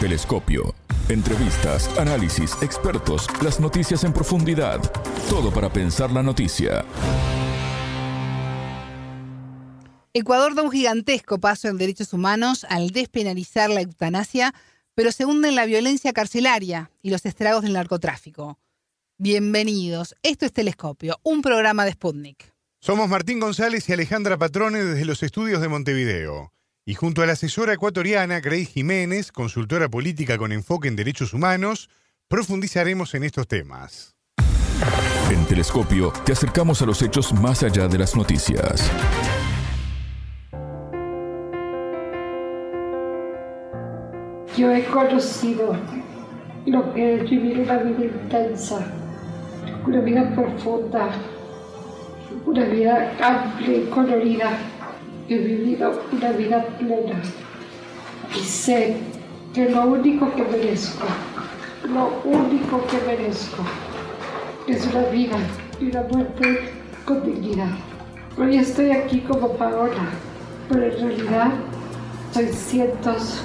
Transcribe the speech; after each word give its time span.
Telescopio. 0.00 0.76
Entrevistas, 1.08 1.88
análisis, 1.98 2.52
expertos, 2.62 3.26
las 3.42 3.58
noticias 3.58 4.04
en 4.04 4.12
profundidad. 4.12 4.80
Todo 5.28 5.50
para 5.52 5.72
pensar 5.72 6.12
la 6.12 6.22
noticia. 6.22 6.84
Ecuador 10.12 10.54
da 10.54 10.62
un 10.62 10.70
gigantesco 10.70 11.38
paso 11.40 11.66
en 11.66 11.78
derechos 11.78 12.12
humanos 12.12 12.64
al 12.70 12.90
despenalizar 12.90 13.70
la 13.70 13.80
eutanasia, 13.80 14.54
pero 14.94 15.10
se 15.10 15.24
hunde 15.24 15.48
en 15.48 15.56
la 15.56 15.66
violencia 15.66 16.12
carcelaria 16.12 16.92
y 17.02 17.10
los 17.10 17.26
estragos 17.26 17.64
del 17.64 17.72
narcotráfico. 17.72 18.60
Bienvenidos. 19.16 20.14
Esto 20.22 20.46
es 20.46 20.52
Telescopio, 20.52 21.18
un 21.24 21.42
programa 21.42 21.84
de 21.84 21.92
Sputnik. 21.92 22.52
Somos 22.80 23.08
Martín 23.08 23.40
González 23.40 23.88
y 23.88 23.94
Alejandra 23.94 24.38
Patrone 24.38 24.84
desde 24.84 25.04
los 25.04 25.24
estudios 25.24 25.60
de 25.60 25.66
Montevideo. 25.66 26.52
Y 26.88 26.94
junto 26.94 27.20
a 27.20 27.26
la 27.26 27.34
asesora 27.34 27.74
ecuatoriana 27.74 28.40
Grace 28.40 28.64
Jiménez, 28.64 29.30
consultora 29.30 29.90
política 29.90 30.38
con 30.38 30.52
enfoque 30.52 30.88
en 30.88 30.96
derechos 30.96 31.34
humanos, 31.34 31.90
profundizaremos 32.28 33.14
en 33.14 33.24
estos 33.24 33.46
temas. 33.46 34.16
En 35.30 35.44
Telescopio 35.44 36.14
te 36.24 36.32
acercamos 36.32 36.80
a 36.80 36.86
los 36.86 37.02
hechos 37.02 37.34
más 37.34 37.62
allá 37.62 37.88
de 37.88 37.98
las 37.98 38.16
noticias. 38.16 38.90
Yo 44.56 44.72
he 44.72 44.82
conocido 44.86 45.76
lo 46.64 46.94
que 46.94 47.16
es 47.16 47.28
vivir 47.28 47.58
una 47.58 47.76
vida 47.82 48.04
intensa, 48.06 48.78
una 49.86 50.00
vida 50.00 50.34
profunda, 50.34 51.10
una 52.46 52.64
vida 52.64 53.14
amplia 53.20 53.76
y 53.76 53.84
colorida 53.90 54.77
he 55.28 55.36
vivido 55.36 56.02
una 56.10 56.32
vida 56.32 56.64
plena 56.78 57.20
y 58.34 58.40
sé 58.40 58.96
que 59.52 59.68
lo 59.68 59.84
único 59.86 60.34
que 60.34 60.42
merezco, 60.42 61.06
lo 61.86 62.22
único 62.24 62.82
que 62.86 62.96
merezco 63.06 63.62
es 64.66 64.86
una 64.86 65.02
vida 65.10 65.36
y 65.80 65.90
una 65.90 66.02
muerte 66.04 66.70
con 67.04 67.24
dignidad. 67.24 67.70
Hoy 68.38 68.56
estoy 68.56 68.90
aquí 68.90 69.20
como 69.20 69.52
Paola, 69.52 70.10
pero 70.68 70.84
en 70.84 70.98
realidad 70.98 71.52
soy 72.32 72.48
cientos 72.48 73.42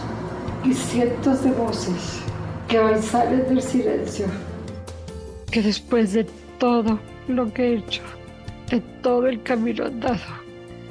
y 0.64 0.73
cientos 0.73 1.44
de 1.44 1.52
voces 1.52 2.22
que 2.68 2.80
hoy 2.80 3.02
salen 3.02 3.45
del 3.47 3.62
silencio. 3.62 4.28
Que 5.52 5.62
después 5.62 6.14
de 6.14 6.25
todo 6.59 6.97
lo 7.28 7.52
que 7.53 7.64
he 7.64 7.78
hecho, 7.78 8.03
de 8.70 8.80
todo 9.02 9.28
el 9.28 9.42
camino 9.44 9.86
andado, 9.86 10.43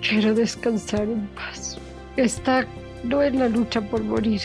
Quiero 0.02 0.34
descansar 0.34 1.02
en 1.02 1.28
paz. 1.28 1.78
Esta 2.16 2.66
no 3.04 3.22
es 3.22 3.34
la 3.34 3.48
lucha 3.48 3.80
por 3.80 4.02
morir. 4.02 4.40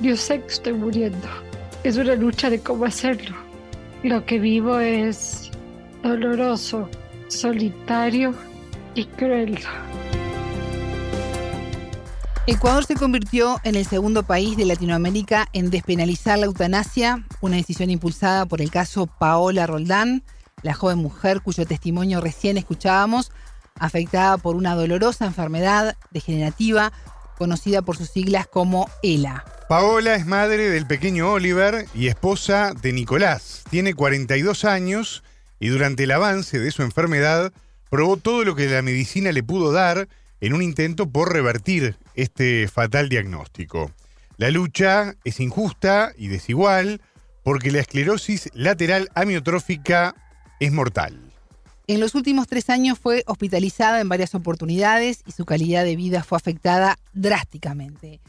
Yo 0.00 0.16
sé 0.16 0.40
que 0.40 0.48
estoy 0.48 0.72
muriendo. 0.72 1.28
Es 1.84 1.96
una 1.96 2.16
lucha 2.16 2.50
de 2.50 2.60
cómo 2.60 2.84
hacerlo. 2.84 3.36
Lo 4.02 4.24
que 4.26 4.40
vivo 4.40 4.80
es 4.80 5.50
doloroso, 6.02 6.88
solitario 7.28 8.34
y 8.96 9.04
cruel. 9.04 9.58
Ecuador 12.48 12.84
se 12.84 12.94
convirtió 12.94 13.60
en 13.62 13.76
el 13.76 13.86
segundo 13.86 14.24
país 14.24 14.56
de 14.56 14.64
Latinoamérica 14.64 15.48
en 15.52 15.70
despenalizar 15.70 16.38
la 16.38 16.46
eutanasia, 16.46 17.24
una 17.40 17.56
decisión 17.56 17.90
impulsada 17.90 18.46
por 18.46 18.60
el 18.60 18.70
caso 18.70 19.06
Paola 19.06 19.66
Roldán, 19.66 20.24
la 20.62 20.74
joven 20.74 20.98
mujer 20.98 21.40
cuyo 21.42 21.66
testimonio 21.66 22.20
recién 22.20 22.56
escuchábamos, 22.56 23.30
afectada 23.80 24.38
por 24.38 24.56
una 24.56 24.74
dolorosa 24.74 25.26
enfermedad 25.26 25.96
degenerativa 26.10 26.92
conocida 27.36 27.82
por 27.82 27.96
sus 27.96 28.10
siglas 28.10 28.46
como 28.46 28.90
ELA. 29.02 29.44
Paola 29.68 30.14
es 30.14 30.26
madre 30.26 30.70
del 30.70 30.86
pequeño 30.86 31.32
Oliver 31.32 31.86
y 31.94 32.08
esposa 32.08 32.72
de 32.80 32.92
Nicolás. 32.92 33.64
Tiene 33.70 33.94
42 33.94 34.64
años 34.64 35.22
y 35.60 35.68
durante 35.68 36.04
el 36.04 36.10
avance 36.10 36.58
de 36.58 36.70
su 36.70 36.82
enfermedad 36.82 37.52
probó 37.90 38.16
todo 38.16 38.44
lo 38.44 38.54
que 38.54 38.66
la 38.66 38.82
medicina 38.82 39.32
le 39.32 39.42
pudo 39.42 39.72
dar 39.72 40.08
en 40.40 40.54
un 40.54 40.62
intento 40.62 41.10
por 41.10 41.32
revertir 41.32 41.96
este 42.14 42.68
fatal 42.68 43.08
diagnóstico. 43.08 43.92
La 44.36 44.50
lucha 44.50 45.14
es 45.24 45.40
injusta 45.40 46.12
y 46.16 46.28
desigual 46.28 47.00
porque 47.42 47.70
la 47.70 47.80
esclerosis 47.80 48.50
lateral 48.54 49.08
amiotrófica 49.14 50.14
es 50.60 50.72
mortal. 50.72 51.27
En 51.90 52.00
los 52.00 52.14
últimos 52.14 52.46
tres 52.46 52.68
años 52.68 52.98
fue 52.98 53.24
hospitalizada 53.26 53.98
en 54.02 54.10
varias 54.10 54.34
oportunidades 54.34 55.22
y 55.26 55.32
su 55.32 55.46
calidad 55.46 55.84
de 55.84 55.96
vida 55.96 56.22
fue 56.22 56.36
afectada 56.36 56.98
drásticamente. 57.14 58.20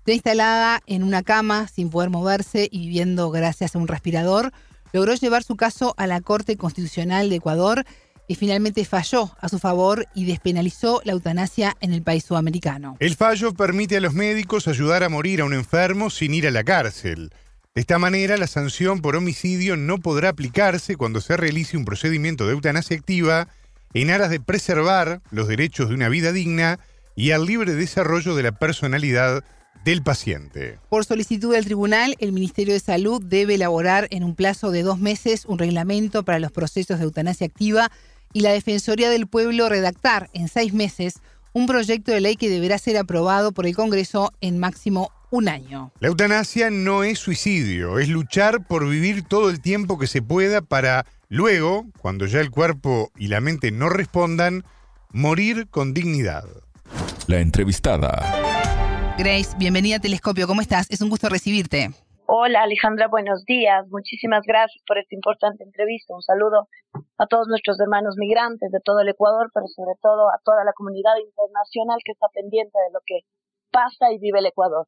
Está 0.00 0.12
instalada 0.12 0.82
en 0.86 1.02
una 1.02 1.22
cama 1.22 1.68
sin 1.68 1.88
poder 1.88 2.10
moverse 2.10 2.68
y 2.70 2.80
viviendo 2.80 3.30
gracias 3.30 3.74
a 3.74 3.78
un 3.78 3.88
respirador, 3.88 4.52
logró 4.92 5.14
llevar 5.14 5.42
su 5.42 5.56
caso 5.56 5.94
a 5.96 6.06
la 6.06 6.20
Corte 6.20 6.58
Constitucional 6.58 7.30
de 7.30 7.36
Ecuador 7.36 7.86
y 8.26 8.34
finalmente 8.34 8.84
falló 8.84 9.34
a 9.40 9.48
su 9.48 9.58
favor 9.58 10.06
y 10.14 10.26
despenalizó 10.26 11.00
la 11.04 11.12
eutanasia 11.12 11.78
en 11.80 11.94
el 11.94 12.02
país 12.02 12.24
sudamericano. 12.24 12.98
El 13.00 13.16
fallo 13.16 13.54
permite 13.54 13.96
a 13.96 14.00
los 14.02 14.12
médicos 14.12 14.68
ayudar 14.68 15.02
a 15.02 15.08
morir 15.08 15.40
a 15.40 15.46
un 15.46 15.54
enfermo 15.54 16.10
sin 16.10 16.34
ir 16.34 16.46
a 16.46 16.50
la 16.50 16.62
cárcel. 16.62 17.30
De 17.78 17.82
esta 17.82 18.00
manera, 18.00 18.36
la 18.36 18.48
sanción 18.48 19.00
por 19.00 19.14
homicidio 19.14 19.76
no 19.76 19.98
podrá 19.98 20.30
aplicarse 20.30 20.96
cuando 20.96 21.20
se 21.20 21.36
realice 21.36 21.76
un 21.76 21.84
procedimiento 21.84 22.44
de 22.44 22.54
eutanasia 22.54 22.96
activa 22.96 23.46
en 23.94 24.10
aras 24.10 24.30
de 24.30 24.40
preservar 24.40 25.20
los 25.30 25.46
derechos 25.46 25.88
de 25.88 25.94
una 25.94 26.08
vida 26.08 26.32
digna 26.32 26.80
y 27.14 27.30
al 27.30 27.46
libre 27.46 27.76
desarrollo 27.76 28.34
de 28.34 28.42
la 28.42 28.50
personalidad 28.50 29.44
del 29.84 30.02
paciente. 30.02 30.80
Por 30.88 31.04
solicitud 31.04 31.54
del 31.54 31.66
tribunal, 31.66 32.16
el 32.18 32.32
Ministerio 32.32 32.74
de 32.74 32.80
Salud 32.80 33.22
debe 33.22 33.54
elaborar 33.54 34.08
en 34.10 34.24
un 34.24 34.34
plazo 34.34 34.72
de 34.72 34.82
dos 34.82 34.98
meses 34.98 35.44
un 35.44 35.60
reglamento 35.60 36.24
para 36.24 36.40
los 36.40 36.50
procesos 36.50 36.98
de 36.98 37.04
eutanasia 37.04 37.46
activa 37.46 37.92
y 38.32 38.40
la 38.40 38.50
Defensoría 38.50 39.08
del 39.08 39.28
Pueblo 39.28 39.68
redactar 39.68 40.30
en 40.32 40.48
seis 40.48 40.74
meses 40.74 41.20
un 41.52 41.68
proyecto 41.68 42.10
de 42.10 42.22
ley 42.22 42.34
que 42.34 42.50
deberá 42.50 42.76
ser 42.78 42.96
aprobado 42.96 43.52
por 43.52 43.66
el 43.66 43.76
Congreso 43.76 44.32
en 44.40 44.58
máximo 44.58 45.12
un 45.30 45.48
año. 45.48 45.92
La 46.00 46.08
eutanasia 46.08 46.70
no 46.70 47.04
es 47.04 47.18
suicidio, 47.18 47.98
es 47.98 48.08
luchar 48.08 48.66
por 48.66 48.88
vivir 48.88 49.26
todo 49.26 49.50
el 49.50 49.60
tiempo 49.60 49.98
que 49.98 50.06
se 50.06 50.22
pueda 50.22 50.62
para 50.62 51.04
luego, 51.28 51.84
cuando 52.00 52.26
ya 52.26 52.40
el 52.40 52.50
cuerpo 52.50 53.10
y 53.16 53.28
la 53.28 53.40
mente 53.40 53.70
no 53.70 53.88
respondan, 53.88 54.64
morir 55.12 55.68
con 55.68 55.94
dignidad. 55.94 56.44
La 57.26 57.40
entrevistada. 57.40 58.22
Grace, 59.18 59.56
bienvenida 59.58 59.96
a 59.96 60.00
Telescopio, 60.00 60.46
¿cómo 60.46 60.60
estás? 60.60 60.86
Es 60.90 61.02
un 61.02 61.10
gusto 61.10 61.28
recibirte. 61.28 61.90
Hola 62.30 62.62
Alejandra, 62.62 63.08
buenos 63.08 63.44
días. 63.46 63.88
Muchísimas 63.88 64.42
gracias 64.46 64.82
por 64.86 64.98
esta 64.98 65.14
importante 65.14 65.64
entrevista. 65.64 66.14
Un 66.14 66.22
saludo 66.22 66.68
a 67.16 67.26
todos 67.26 67.48
nuestros 67.48 67.80
hermanos 67.80 68.16
migrantes 68.18 68.70
de 68.70 68.80
todo 68.80 69.00
el 69.00 69.08
Ecuador, 69.08 69.50
pero 69.54 69.66
sobre 69.66 69.94
todo 70.02 70.28
a 70.28 70.38
toda 70.44 70.62
la 70.62 70.74
comunidad 70.74 71.16
internacional 71.24 71.98
que 72.04 72.12
está 72.12 72.28
pendiente 72.28 72.76
de 72.78 72.92
lo 72.92 73.00
que 73.06 73.20
pasa 73.70 74.12
y 74.12 74.18
vive 74.18 74.40
el 74.40 74.46
Ecuador. 74.46 74.86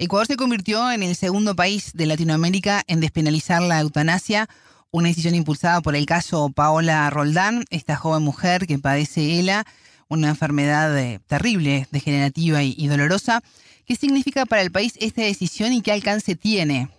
Ecuador 0.00 0.28
se 0.28 0.36
convirtió 0.36 0.92
en 0.92 1.02
el 1.02 1.16
segundo 1.16 1.56
país 1.56 1.92
de 1.92 2.06
Latinoamérica 2.06 2.82
en 2.86 3.00
despenalizar 3.00 3.60
la 3.60 3.80
eutanasia, 3.80 4.46
una 4.92 5.08
decisión 5.08 5.34
impulsada 5.34 5.80
por 5.80 5.96
el 5.96 6.06
caso 6.06 6.50
Paola 6.54 7.10
Roldán, 7.10 7.64
esta 7.70 7.96
joven 7.96 8.22
mujer 8.22 8.68
que 8.68 8.78
padece 8.78 9.40
ELA, 9.40 9.64
una 10.08 10.28
enfermedad 10.28 10.96
eh, 10.96 11.18
terrible, 11.26 11.86
degenerativa 11.90 12.62
y, 12.62 12.86
dolorosa. 12.86 13.40
¿Qué 13.86 13.96
significa 13.96 14.46
para 14.46 14.62
el 14.62 14.70
país 14.70 14.96
esta 15.00 15.22
decisión 15.22 15.72
y 15.72 15.82
qué 15.82 15.90
alcance 15.90 16.36
tiene? 16.36 16.90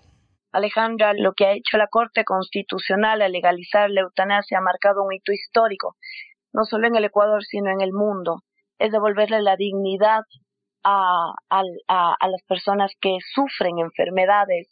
Alejandra, 0.51 1.13
lo 1.13 1.31
que 1.31 1.45
ha 1.45 1.53
hecho 1.53 1.77
la 1.77 1.87
Corte 1.87 2.25
Constitucional 2.25 3.21
al 3.21 3.31
legalizar 3.31 3.89
la 3.89 4.01
eutanasia 4.01 4.57
ha 4.57 4.61
marcado 4.61 5.03
un 5.05 5.13
hito 5.13 5.31
histórico, 5.31 5.95
no 6.51 6.65
solo 6.65 6.87
en 6.87 6.97
el 6.97 7.05
Ecuador, 7.05 7.45
sino 7.45 7.71
en 7.71 7.79
el 7.79 7.93
mundo. 7.93 8.43
Es 8.77 8.91
devolverle 8.91 9.41
la 9.41 9.55
dignidad 9.55 10.23
a, 10.83 11.33
las 11.49 12.43
personas 12.47 12.91
que 13.01 13.17
sufren 13.33 13.79
enfermedades 13.79 14.67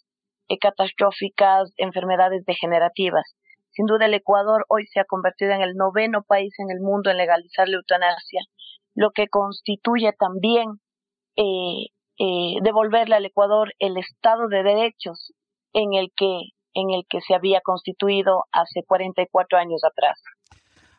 eh, 0.50 0.58
catastróficas, 0.58 1.72
enfermedades 1.78 2.46
degenerativas. 2.46 3.36
Sin 3.72 3.86
duda 3.86 4.06
el 4.06 4.14
Ecuador 4.14 4.66
hoy 4.70 4.88
se 4.88 5.00
ha 5.00 5.06
convertido 5.06 5.52
en 5.52 5.62
el 5.62 5.76
noveno 5.76 6.24
país 6.24 6.54
en 6.58 6.72
el 6.72 6.80
mundo 6.82 7.10
en 7.10 7.18
legalizar 7.18 7.68
la 7.68 7.78
eutanasia, 7.78 8.42
lo 8.96 9.12
que 9.12 9.28
constituye 9.28 10.14
también 10.14 10.80
eh, 11.36 11.88
eh, 12.18 12.56
devolverle 12.64 13.16
al 13.16 13.26
Ecuador 13.26 13.74
el 13.80 13.98
Estado 13.98 14.48
de 14.48 14.64
Derechos 14.64 15.34
en 15.74 15.94
el 15.94 16.12
que 16.16 16.40
en 16.74 16.92
el 16.92 17.06
que 17.10 17.22
se 17.22 17.34
había 17.34 17.60
constituido 17.62 18.46
hace 18.52 18.84
44 18.86 19.58
años 19.58 19.82
atrás. 19.84 20.22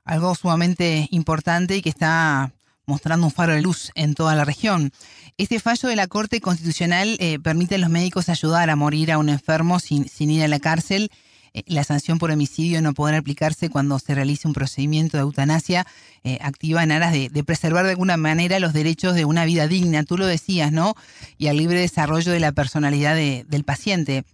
Algo 0.04 0.34
sumamente 0.34 1.06
importante 1.12 1.76
y 1.76 1.82
que 1.82 1.88
está 1.88 2.50
mostrando 2.88 3.26
un 3.26 3.32
faro 3.32 3.52
de 3.52 3.62
luz 3.62 3.92
en 3.94 4.14
toda 4.14 4.34
la 4.34 4.44
región. 4.44 4.90
Este 5.36 5.60
fallo 5.60 5.88
de 5.88 5.94
la 5.94 6.08
Corte 6.08 6.40
Constitucional 6.40 7.16
eh, 7.20 7.38
permite 7.38 7.76
a 7.76 7.78
los 7.78 7.90
médicos 7.90 8.28
ayudar 8.28 8.70
a 8.70 8.76
morir 8.76 9.12
a 9.12 9.18
un 9.18 9.28
enfermo 9.28 9.78
sin, 9.78 10.06
ir 10.18 10.42
a 10.42 10.48
la 10.48 10.58
cárcel 10.58 11.10
eh, 11.54 11.62
la 11.66 11.84
sanción 11.84 12.18
por 12.18 12.30
homicidio 12.30 12.82
no 12.82 12.94
podrá 12.94 13.18
aplicarse 13.18 13.70
cuando 13.70 13.98
se 13.98 14.14
realice 14.14 14.48
un 14.48 14.54
procedimiento 14.54 15.16
de 15.16 15.22
eutanasia 15.22 15.86
eh, 16.24 16.38
activa 16.40 16.82
en 16.82 16.92
aras 16.92 17.12
de, 17.12 17.44
preservar 17.44 17.84
de 17.84 17.92
alguna 17.92 18.16
manera 18.16 18.58
los 18.58 18.72
derechos 18.72 19.14
de 19.14 19.24
una 19.24 19.44
vida 19.44 19.66
digna, 19.66 20.02
tú 20.04 20.18
lo 20.18 20.26
decías, 20.26 20.72
¿no? 20.72 20.94
Y 21.38 21.46
al 21.46 21.56
libre 21.56 21.80
desarrollo 21.80 22.32
de 22.32 22.40
la 22.40 22.52
personalidad 22.52 23.14
del 23.16 23.64
paciente. 23.64 24.24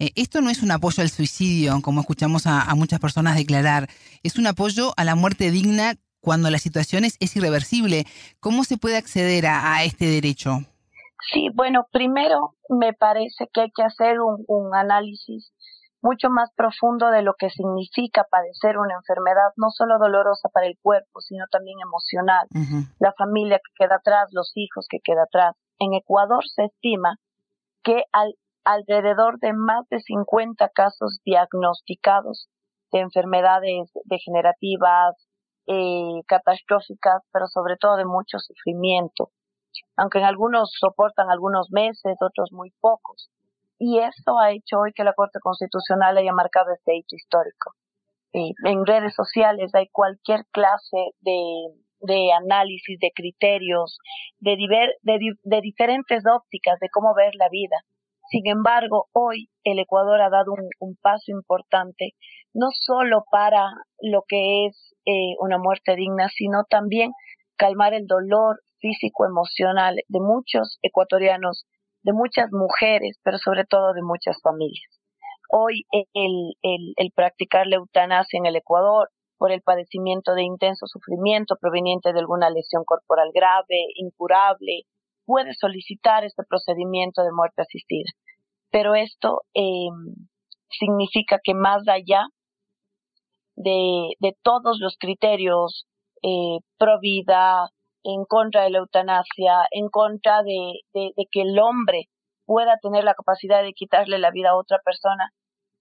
Eh, 0.00 0.12
esto 0.16 0.40
no 0.40 0.48
es 0.50 0.62
un 0.62 0.70
apoyo 0.70 1.02
al 1.02 1.10
suicidio, 1.10 1.80
como 1.82 2.00
escuchamos 2.00 2.46
a, 2.46 2.74
muchas 2.74 3.00
personas 3.00 3.36
declarar, 3.36 3.88
es 4.22 4.36
un 4.36 4.46
apoyo 4.46 4.94
a 4.96 5.04
la 5.04 5.14
muerte 5.14 5.50
digna 5.50 5.94
cuando 6.20 6.50
la 6.50 6.58
situación 6.58 7.04
es, 7.04 7.16
irreversible. 7.36 8.04
¿Cómo 8.40 8.64
se 8.64 8.76
puede 8.76 8.96
acceder 8.96 9.46
a 9.46 9.82
este 9.84 10.06
derecho? 10.06 10.60
Sí, 11.32 11.48
bueno, 11.54 11.86
primero 11.92 12.54
me 12.68 12.92
parece 12.92 13.48
que 13.52 13.62
hay 13.62 13.70
que 13.74 13.82
hacer 13.82 14.20
un, 14.20 14.74
análisis 14.74 15.52
mucho 16.02 16.30
más 16.30 16.50
profundo 16.56 17.10
de 17.10 17.22
lo 17.22 17.34
que 17.38 17.50
significa 17.50 18.24
padecer 18.30 18.78
una 18.78 18.94
enfermedad, 18.94 19.52
no 19.56 19.68
solo 19.68 19.98
dolorosa 19.98 20.48
para 20.48 20.66
el 20.66 20.78
cuerpo, 20.80 21.20
sino 21.20 21.44
también 21.50 21.76
emocional. 21.82 22.46
La 22.98 23.12
familia 23.12 23.58
que 23.58 23.84
queda 23.84 23.96
atrás, 23.96 24.28
los 24.32 24.50
hijos 24.54 24.86
que 24.88 24.98
queda 25.04 25.24
atrás. 25.24 25.54
En 25.78 25.92
Ecuador 25.92 26.42
se 26.46 26.64
estima 26.64 27.16
que 27.82 28.04
al, 28.12 28.34
alrededor 28.64 29.38
de 29.40 29.52
más 29.52 29.86
de 29.90 30.00
50 30.00 30.70
casos 30.70 31.20
diagnosticados 31.24 32.48
de 32.92 33.00
enfermedades 33.00 33.90
degenerativas, 34.04 35.16
eh, 35.70 36.22
catastróficas, 36.26 37.22
pero 37.32 37.46
sobre 37.46 37.76
todo 37.76 37.96
de 37.96 38.04
mucho 38.04 38.38
sufrimiento 38.38 39.30
aunque 39.96 40.18
en 40.18 40.24
algunos 40.24 40.72
soportan 40.78 41.30
algunos 41.30 41.70
meses, 41.70 42.16
otros 42.20 42.52
muy 42.52 42.72
pocos. 42.80 43.30
Y 43.78 43.98
eso 43.98 44.38
ha 44.38 44.52
hecho 44.52 44.78
hoy 44.78 44.92
que 44.92 45.04
la 45.04 45.14
Corte 45.14 45.38
Constitucional 45.40 46.16
haya 46.18 46.32
marcado 46.32 46.72
este 46.72 46.96
hecho 46.96 47.16
histórico. 47.16 47.74
en 48.32 48.86
redes 48.86 49.14
sociales 49.14 49.74
hay 49.74 49.88
cualquier 49.88 50.44
clase 50.52 51.12
de, 51.20 52.32
análisis, 52.32 52.98
de 53.00 53.10
criterios, 53.14 53.98
de, 54.38 54.56
de, 55.02 55.60
diferentes 55.60 56.24
ópticas 56.26 56.78
de 56.80 56.88
cómo 56.90 57.14
ver 57.14 57.34
la 57.34 57.48
vida. 57.48 57.76
Sin 58.30 58.46
embargo, 58.46 59.08
hoy 59.12 59.48
el 59.64 59.80
Ecuador 59.80 60.20
ha 60.20 60.30
dado 60.30 60.52
un, 60.78 60.96
paso 61.02 61.32
importante, 61.32 62.12
no 62.54 62.68
solo 62.72 63.24
para 63.30 63.64
lo 64.00 64.22
que 64.26 64.66
es 64.66 64.94
eh, 65.06 65.34
una 65.40 65.58
muerte 65.58 65.96
digna, 65.96 66.28
sino 66.28 66.64
también 66.68 67.12
calmar 67.56 67.94
el 67.94 68.06
dolor 68.06 68.60
físico, 68.78 69.26
emocional 69.26 69.96
de 70.08 70.20
muchos 70.20 70.78
ecuatorianos, 70.82 71.66
de 72.02 72.12
muchas 72.12 72.50
mujeres, 72.50 73.18
pero 73.22 73.38
sobre 73.38 73.64
todo 73.64 73.92
de 73.92 74.02
muchas 74.02 74.40
familias. 74.42 75.00
Hoy 75.50 75.84
el, 75.92 76.54
el, 76.62 76.94
el 76.96 77.12
practicar 77.14 77.66
la 77.66 77.76
eutanasia 77.76 78.38
en 78.38 78.46
el 78.46 78.56
Ecuador 78.56 79.10
por 79.36 79.52
el 79.52 79.62
padecimiento 79.62 80.34
de 80.34 80.42
intenso 80.42 80.86
sufrimiento 80.86 81.56
proveniente 81.60 82.12
de 82.12 82.20
alguna 82.20 82.50
lesión 82.50 82.84
corporal 82.84 83.30
grave, 83.34 83.86
incurable, 83.96 84.82
puede 85.24 85.54
solicitar 85.54 86.24
este 86.24 86.42
procedimiento 86.48 87.22
de 87.22 87.32
muerte 87.32 87.62
asistida. 87.62 88.10
Pero 88.70 88.94
esto 88.94 89.42
em, 89.54 90.28
significa 90.68 91.38
que 91.42 91.54
más 91.54 91.82
allá 91.88 92.26
de, 93.56 94.14
de 94.20 94.36
todos 94.42 94.78
los 94.80 94.96
criterios 94.98 95.86
eh, 96.22 96.58
pro 96.78 96.98
vida, 97.00 97.70
en 98.02 98.24
contra 98.24 98.62
de 98.62 98.70
la 98.70 98.78
eutanasia, 98.78 99.66
en 99.70 99.88
contra 99.88 100.42
de, 100.42 100.80
de, 100.94 101.12
que 101.30 101.42
el 101.42 101.58
hombre 101.58 102.06
pueda 102.46 102.78
tener 102.80 103.04
la 103.04 103.14
capacidad 103.14 103.62
de 103.62 103.72
quitarle 103.72 104.18
la 104.18 104.30
vida 104.30 104.50
a 104.50 104.56
otra 104.56 104.78
persona, 104.84 105.30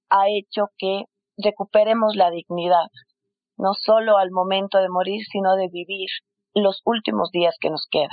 ha 0.09 0.27
hecho 0.29 0.67
que 0.77 1.03
recuperemos 1.37 2.15
la 2.15 2.29
dignidad, 2.31 2.87
no 3.57 3.73
solo 3.73 4.17
al 4.17 4.31
momento 4.31 4.79
de 4.79 4.89
morir, 4.89 5.21
sino 5.31 5.55
de 5.55 5.69
vivir 5.69 6.09
los 6.53 6.81
últimos 6.85 7.31
días 7.31 7.55
que 7.59 7.69
nos 7.69 7.87
quedan. 7.89 8.09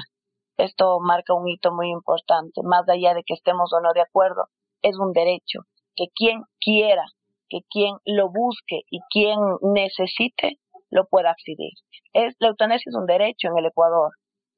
Esto 0.56 1.00
marca 1.00 1.35
un 1.35 1.49
hito 1.49 1.73
muy 1.73 1.91
importante, 1.91 2.62
más 2.62 2.88
allá 2.88 3.14
de 3.14 3.23
que 3.25 3.35
estemos 3.35 3.73
o 3.73 3.81
no 3.81 3.93
de 3.93 4.03
acuerdo, 4.03 4.47
es 4.82 4.97
un 4.99 5.12
derecho, 5.12 5.61
que 5.94 6.06
quien 6.14 6.43
quiera, 6.61 7.05
que 7.48 7.60
quien 7.70 7.94
lo 8.04 8.31
busque 8.31 8.82
y 8.90 9.00
quien 9.10 9.38
necesite, 9.62 10.58
lo 10.90 11.06
pueda 11.06 11.31
acceder. 11.31 11.72
Es, 12.12 12.34
la 12.38 12.48
eutanasia 12.48 12.90
es 12.90 12.96
un 12.96 13.06
derecho 13.06 13.48
en 13.48 13.58
el 13.58 13.66
Ecuador. 13.66 14.12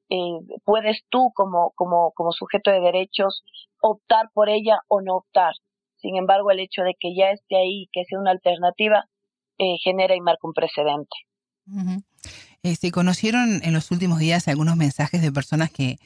Eh, 0.09 0.39
puedes 0.63 1.03
tú 1.09 1.31
como, 1.35 1.71
como, 1.75 2.11
como 2.15 2.31
sujeto 2.31 2.71
de 2.71 2.79
derechos 2.79 3.43
optar 3.81 4.29
por 4.33 4.49
ella 4.49 4.79
o 4.87 5.01
no 5.01 5.17
optar. 5.17 5.53
Sin 5.97 6.15
embargo, 6.15 6.49
el 6.51 6.59
hecho 6.59 6.81
de 6.83 6.95
que 6.99 7.13
ya 7.15 7.31
esté 7.31 7.57
ahí, 7.57 7.87
que 7.91 8.05
sea 8.05 8.19
una 8.19 8.31
alternativa, 8.31 9.05
eh, 9.57 9.77
genera 9.83 10.15
y 10.15 10.21
marca 10.21 10.47
un 10.47 10.53
precedente. 10.53 11.15
se 12.63 12.71
este, 12.71 12.91
conocieron 12.91 13.61
en 13.63 13.73
los 13.73 13.91
últimos 13.91 14.19
días 14.19 14.47
algunos 14.47 14.77
mensajes 14.77 15.21
de 15.21 15.31
personas 15.31 15.69
que, 15.69 15.97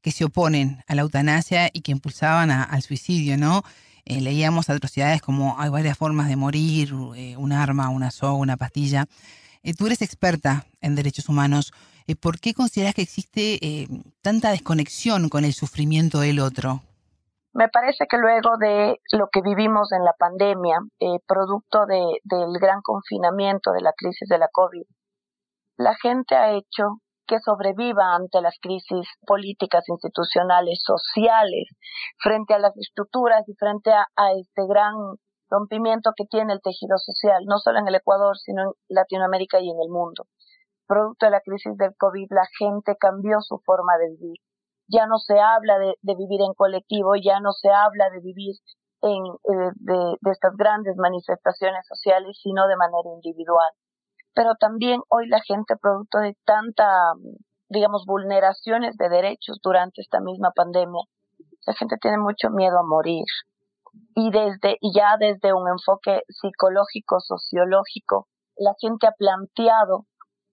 que 0.00 0.12
se 0.12 0.24
oponen 0.24 0.78
a 0.86 0.94
la 0.94 1.02
eutanasia 1.02 1.70
y 1.72 1.82
que 1.82 1.92
impulsaban 1.92 2.50
al 2.50 2.82
suicidio, 2.82 3.36
¿no? 3.36 3.62
Eh, 4.04 4.20
leíamos 4.20 4.70
atrocidades 4.70 5.22
como 5.22 5.58
hay 5.58 5.70
varias 5.70 5.98
formas 5.98 6.28
de 6.28 6.36
morir, 6.36 6.94
un 6.94 7.52
arma, 7.52 7.88
una 7.88 8.10
soga, 8.10 8.34
una 8.34 8.56
pastilla. 8.56 9.06
Eh, 9.62 9.74
tú 9.74 9.86
eres 9.86 10.02
experta 10.02 10.64
en 10.80 10.94
derechos 10.94 11.28
humanos. 11.28 11.72
Eh, 12.06 12.16
¿Por 12.16 12.40
qué 12.40 12.54
consideras 12.54 12.94
que 12.94 13.02
existe 13.02 13.58
eh, 13.64 13.88
tanta 14.22 14.50
desconexión 14.50 15.28
con 15.28 15.44
el 15.44 15.52
sufrimiento 15.52 16.20
del 16.20 16.40
otro? 16.40 16.80
Me 17.52 17.68
parece 17.68 18.06
que 18.08 18.16
luego 18.16 18.56
de 18.58 19.00
lo 19.12 19.28
que 19.28 19.42
vivimos 19.42 19.92
en 19.92 20.04
la 20.04 20.12
pandemia, 20.12 20.78
producto 21.26 21.84
del 21.84 22.52
gran 22.60 22.80
confinamiento, 22.80 23.72
de 23.72 23.80
la 23.80 23.92
crisis 23.92 24.28
de 24.28 24.38
la 24.38 24.46
COVID, 24.52 24.84
la 25.76 25.96
gente 26.00 26.36
ha 26.36 26.52
hecho 26.52 27.00
que 27.30 27.38
sobreviva 27.38 28.16
ante 28.16 28.42
las 28.42 28.58
crisis 28.60 29.06
políticas, 29.24 29.88
institucionales, 29.88 30.82
sociales, 30.84 31.68
frente 32.18 32.54
a 32.54 32.58
las 32.58 32.76
estructuras 32.76 33.48
y 33.48 33.54
frente 33.54 33.92
a 33.92 34.32
este 34.34 34.66
gran 34.68 34.94
rompimiento 35.50 36.10
que 36.16 36.24
tiene 36.26 36.52
el 36.52 36.60
tejido 36.62 36.98
social, 36.98 37.44
no 37.46 37.58
solo 37.58 37.78
en 37.78 37.88
el 37.88 37.94
Ecuador, 37.94 38.38
sino 38.38 38.62
en 38.62 38.70
Latinoamérica 38.88 39.60
y 39.60 39.70
en 39.70 39.78
el 39.80 39.90
mundo. 39.90 40.24
Producto 40.86 41.26
de 41.26 41.32
la 41.32 41.40
crisis 41.40 41.76
del 41.76 41.94
COVID, 41.96 42.26
la 42.30 42.46
gente 42.58 42.96
cambió 42.98 43.40
su 43.40 43.58
forma 43.64 43.96
de 43.98 44.10
vivir. 44.10 44.38
Ya 44.88 45.06
no 45.06 45.18
se 45.18 45.38
habla 45.38 45.78
de, 45.78 45.94
vivir 46.02 46.40
en 46.42 46.54
colectivo, 46.54 47.14
ya 47.14 47.38
no 47.38 47.52
se 47.52 47.70
habla 47.70 48.10
de 48.10 48.20
vivir 48.20 48.56
en, 49.02 49.22
eh, 49.22 49.70
de, 49.76 50.30
estas 50.32 50.56
grandes 50.56 50.96
manifestaciones 50.96 51.86
sociales, 51.86 52.36
sino 52.42 52.66
de 52.66 52.76
manera 52.76 53.08
individual. 53.14 53.70
Pero 54.34 54.54
también 54.58 55.00
hoy 55.08 55.28
la 55.28 55.40
gente, 55.40 55.76
producto 55.76 56.18
de 56.18 56.36
tanta, 56.44 57.12
digamos, 57.68 58.04
vulneraciones 58.06 58.96
de 58.96 59.08
derechos 59.08 59.58
durante 59.62 60.00
esta 60.00 60.20
misma 60.20 60.50
pandemia, 60.54 61.02
la 61.66 61.74
gente 61.74 61.96
tiene 62.00 62.18
mucho 62.18 62.50
miedo 62.50 62.78
a 62.78 62.86
morir, 62.86 63.24
y 64.14 64.30
desde 64.30 64.76
y 64.80 64.92
ya 64.94 65.16
desde 65.18 65.52
un 65.52 65.68
enfoque 65.68 66.22
psicológico 66.28 67.20
sociológico 67.20 68.28
la 68.56 68.74
gente 68.80 69.06
ha 69.06 69.12
planteado 69.12 70.06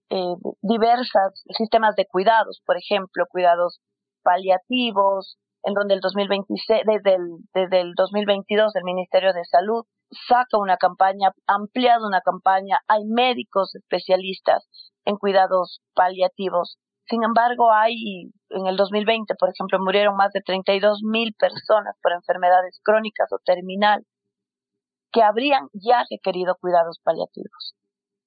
eh, 0.10 0.36
diversas 0.62 1.44
sistemas 1.58 1.96
de 1.96 2.06
cuidados 2.06 2.62
por 2.66 2.78
ejemplo 2.78 3.26
cuidados 3.30 3.80
paliativos 4.24 5.38
en 5.68 5.74
donde 5.74 5.96
el 5.96 6.00
2026 6.00 6.82
desde 6.86 7.16
el 7.16 7.28
desde 7.54 7.82
el 7.82 7.94
2022 7.96 8.76
el 8.76 8.84
Ministerio 8.84 9.34
de 9.34 9.44
Salud 9.44 9.84
saca 10.28 10.58
una 10.58 10.78
campaña 10.78 11.32
ampliado 11.46 12.08
una 12.08 12.22
campaña 12.22 12.80
hay 12.88 13.04
médicos 13.06 13.76
especialistas 13.76 14.68
en 15.06 15.18
cuidados 15.18 15.82
paliativos 15.94 16.78
sin 17.10 17.24
embargo, 17.24 17.72
hay, 17.72 18.34
en 18.50 18.68
el 18.68 18.76
2020, 18.76 19.34
por 19.36 19.50
ejemplo, 19.50 19.80
murieron 19.80 20.18
más 20.18 20.34
de 20.34 20.42
32 20.42 21.04
mil 21.04 21.34
personas 21.40 21.96
por 22.02 22.12
enfermedades 22.12 22.82
crónicas 22.84 23.32
o 23.32 23.40
terminal 23.46 24.04
que 25.14 25.24
habrían 25.24 25.70
ya 25.72 26.04
requerido 26.12 26.58
cuidados 26.60 27.00
paliativos. 27.02 27.76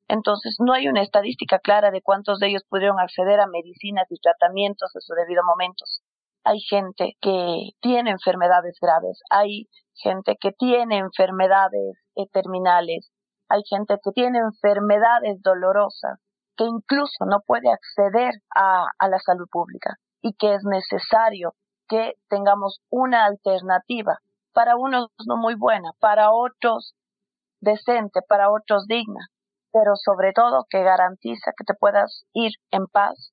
Entonces, 0.08 0.56
no 0.58 0.72
hay 0.72 0.88
una 0.88 1.02
estadística 1.02 1.58
clara 1.58 1.90
de 1.90 2.00
cuántos 2.00 2.38
de 2.38 2.48
ellos 2.48 2.64
pudieron 2.68 2.98
acceder 2.98 3.38
a 3.38 3.46
medicinas 3.46 4.06
y 4.10 4.18
tratamientos 4.18 4.90
en 4.94 5.02
su 5.02 5.12
debido 5.14 5.42
momento. 5.44 5.84
Hay 6.44 6.60
gente 6.60 7.16
que 7.20 7.70
tiene 7.80 8.10
enfermedades 8.10 8.78
graves, 8.80 9.20
hay 9.30 9.68
gente 9.94 10.36
que 10.40 10.52
tiene 10.52 10.98
enfermedades 10.98 11.96
terminales, 12.32 13.10
hay 13.48 13.62
gente 13.68 13.98
que 14.02 14.12
tiene 14.12 14.38
enfermedades 14.38 15.42
dolorosas 15.42 16.18
que 16.56 16.64
incluso 16.64 17.24
no 17.26 17.40
puede 17.46 17.70
acceder 17.70 18.34
a, 18.54 18.86
la 19.08 19.18
salud 19.18 19.48
pública 19.50 19.96
y 20.20 20.34
que 20.34 20.54
es 20.54 20.62
necesario 20.64 21.54
que 21.88 22.14
tengamos 22.28 22.80
una 22.90 23.24
alternativa 23.24 24.18
para 24.52 24.76
unos 24.76 25.08
no 25.26 25.36
muy 25.36 25.54
buena, 25.54 25.92
para 26.00 26.32
otros 26.32 26.94
decente, 27.60 28.20
para 28.28 28.50
otros 28.50 28.86
digna, 28.86 29.28
pero 29.72 29.92
sobre 29.96 30.32
todo 30.32 30.66
que 30.68 30.82
garantiza 30.82 31.52
que 31.56 31.64
te 31.64 31.74
puedas 31.74 32.24
ir 32.34 32.52
en 32.70 32.86
paz, 32.86 33.32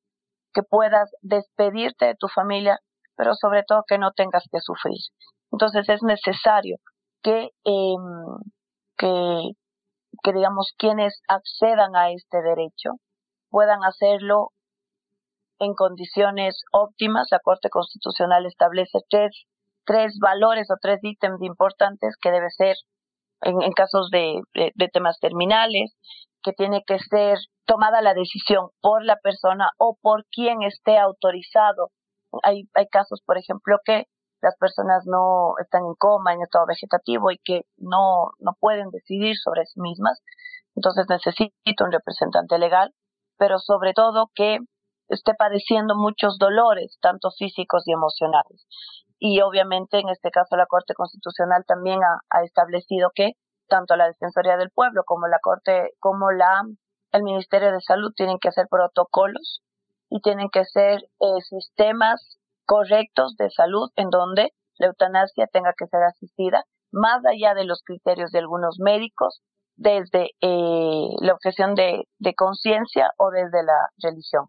que 0.54 0.64
puedas 0.64 1.12
despedirte 1.22 2.06
de 2.06 2.16
tu 2.16 2.28
familia, 2.28 2.80
pero 3.18 3.34
sobre 3.34 3.64
todo 3.64 3.84
que 3.88 3.98
no 3.98 4.12
tengas 4.12 4.46
que 4.52 4.60
sufrir. 4.62 5.00
Entonces 5.52 5.90
es 5.90 6.04
necesario 6.04 6.78
que 7.24 7.50
em, 7.66 8.38
que, 8.98 9.52
que 10.24 10.34
digamos 10.34 10.74
quienes 10.78 11.22
accedan 11.28 11.96
a 11.96 12.12
este 12.12 12.42
derecho 12.42 12.92
puedan 13.50 13.84
hacerlo 13.84 14.52
en 15.60 15.74
condiciones 15.74 16.64
óptimas. 16.72 17.28
La 17.32 17.40
Corte 17.40 17.70
Constitucional 17.70 18.46
establece 18.46 19.00
tres, 19.10 19.32
tres 19.86 20.18
valores 20.20 20.70
o 20.72 20.76
tres 20.82 21.00
ítems 21.04 21.42
importantes 21.42 22.16
que 22.22 22.32
debe 22.32 22.50
ser 22.50 22.76
en, 23.42 23.72
casos 23.72 24.10
de, 24.12 24.42
temas 24.92 25.20
terminales, 25.20 25.96
que 26.44 26.54
tiene 26.54 26.84
que 26.86 27.00
ser 27.00 27.38
tomada 27.66 28.02
la 28.02 28.14
decisión 28.14 28.70
por 28.82 29.04
la 29.04 29.18
persona 29.18 29.70
o 29.78 29.98
por 30.02 30.26
quien 30.32 30.64
esté 30.64 30.98
autorizado. 30.98 31.90
Hay, 32.44 32.70
hay 32.74 32.88
casos, 32.88 33.22
por 33.26 33.38
ejemplo, 33.38 33.78
que 33.86 34.06
las 34.42 34.56
personas 34.58 35.04
no 35.06 35.54
están 35.60 35.86
en 35.86 35.96
coma, 35.96 36.34
en 36.34 36.42
estado 36.42 36.66
vegetativo 36.68 37.32
y 37.32 37.40
que 37.44 37.62
no, 37.78 38.32
no 38.40 38.54
pueden 38.60 38.90
decidir 38.92 39.36
sobre 39.38 39.66
sí 39.66 39.80
mismas. 39.82 40.22
Entonces 40.76 41.06
necesito 41.10 41.84
un 41.84 41.92
representante 41.92 42.58
legal, 42.60 42.94
pero 43.38 43.58
sobre 43.58 43.94
todo 43.94 44.30
que 44.36 44.60
esté 45.10 45.34
padeciendo 45.34 45.96
muchos 45.96 46.38
dolores, 46.38 46.98
tanto 47.02 47.30
físicos 47.32 47.84
y 47.88 47.94
emocionales. 47.94 48.68
Y 49.20 49.42
obviamente 49.42 50.00
en 50.00 50.10
este 50.10 50.30
caso 50.30 50.56
la 50.56 50.68
Corte 50.68 50.94
Constitucional 50.94 51.64
también 51.66 52.00
ha, 52.04 52.44
establecido 52.44 53.10
que 53.16 53.32
tanto 53.68 53.96
la 53.96 54.08
Defensoría 54.08 54.58
del 54.58 54.70
Pueblo 54.70 55.04
como 55.06 55.28
la 55.28 55.40
Corte, 55.42 55.92
como 56.00 56.32
la, 56.32 56.62
el 57.12 57.24
Ministerio 57.24 57.72
de 57.72 57.82
Salud 57.82 58.12
tienen 58.16 58.38
que 58.38 58.50
hacer 58.50 58.68
protocolos 58.70 59.62
y 60.10 60.22
tienen 60.22 60.50
que 60.52 60.66
ser 60.66 61.02
eh, 61.20 61.42
sistemas 61.50 62.38
correctos 62.66 63.36
de 63.38 63.50
salud 63.50 63.90
en 63.96 64.10
donde 64.10 64.54
la 64.78 64.88
eutanasia 64.88 65.48
tenga 65.52 65.74
que 65.78 65.88
ser 65.88 66.04
asistida, 66.04 66.64
más 66.92 67.26
allá 67.26 67.54
de 67.54 67.66
los 67.66 67.82
criterios 67.84 68.32
de 68.32 68.40
algunos 68.40 68.78
médicos, 68.80 69.42
desde 69.76 70.32
eh, 70.42 71.08
la 71.22 71.34
objeción 71.34 71.76
de 71.76 72.34
conciencia 72.36 73.12
o 73.18 73.30
desde 73.30 73.64
la 73.64 73.90
religión. 74.02 74.46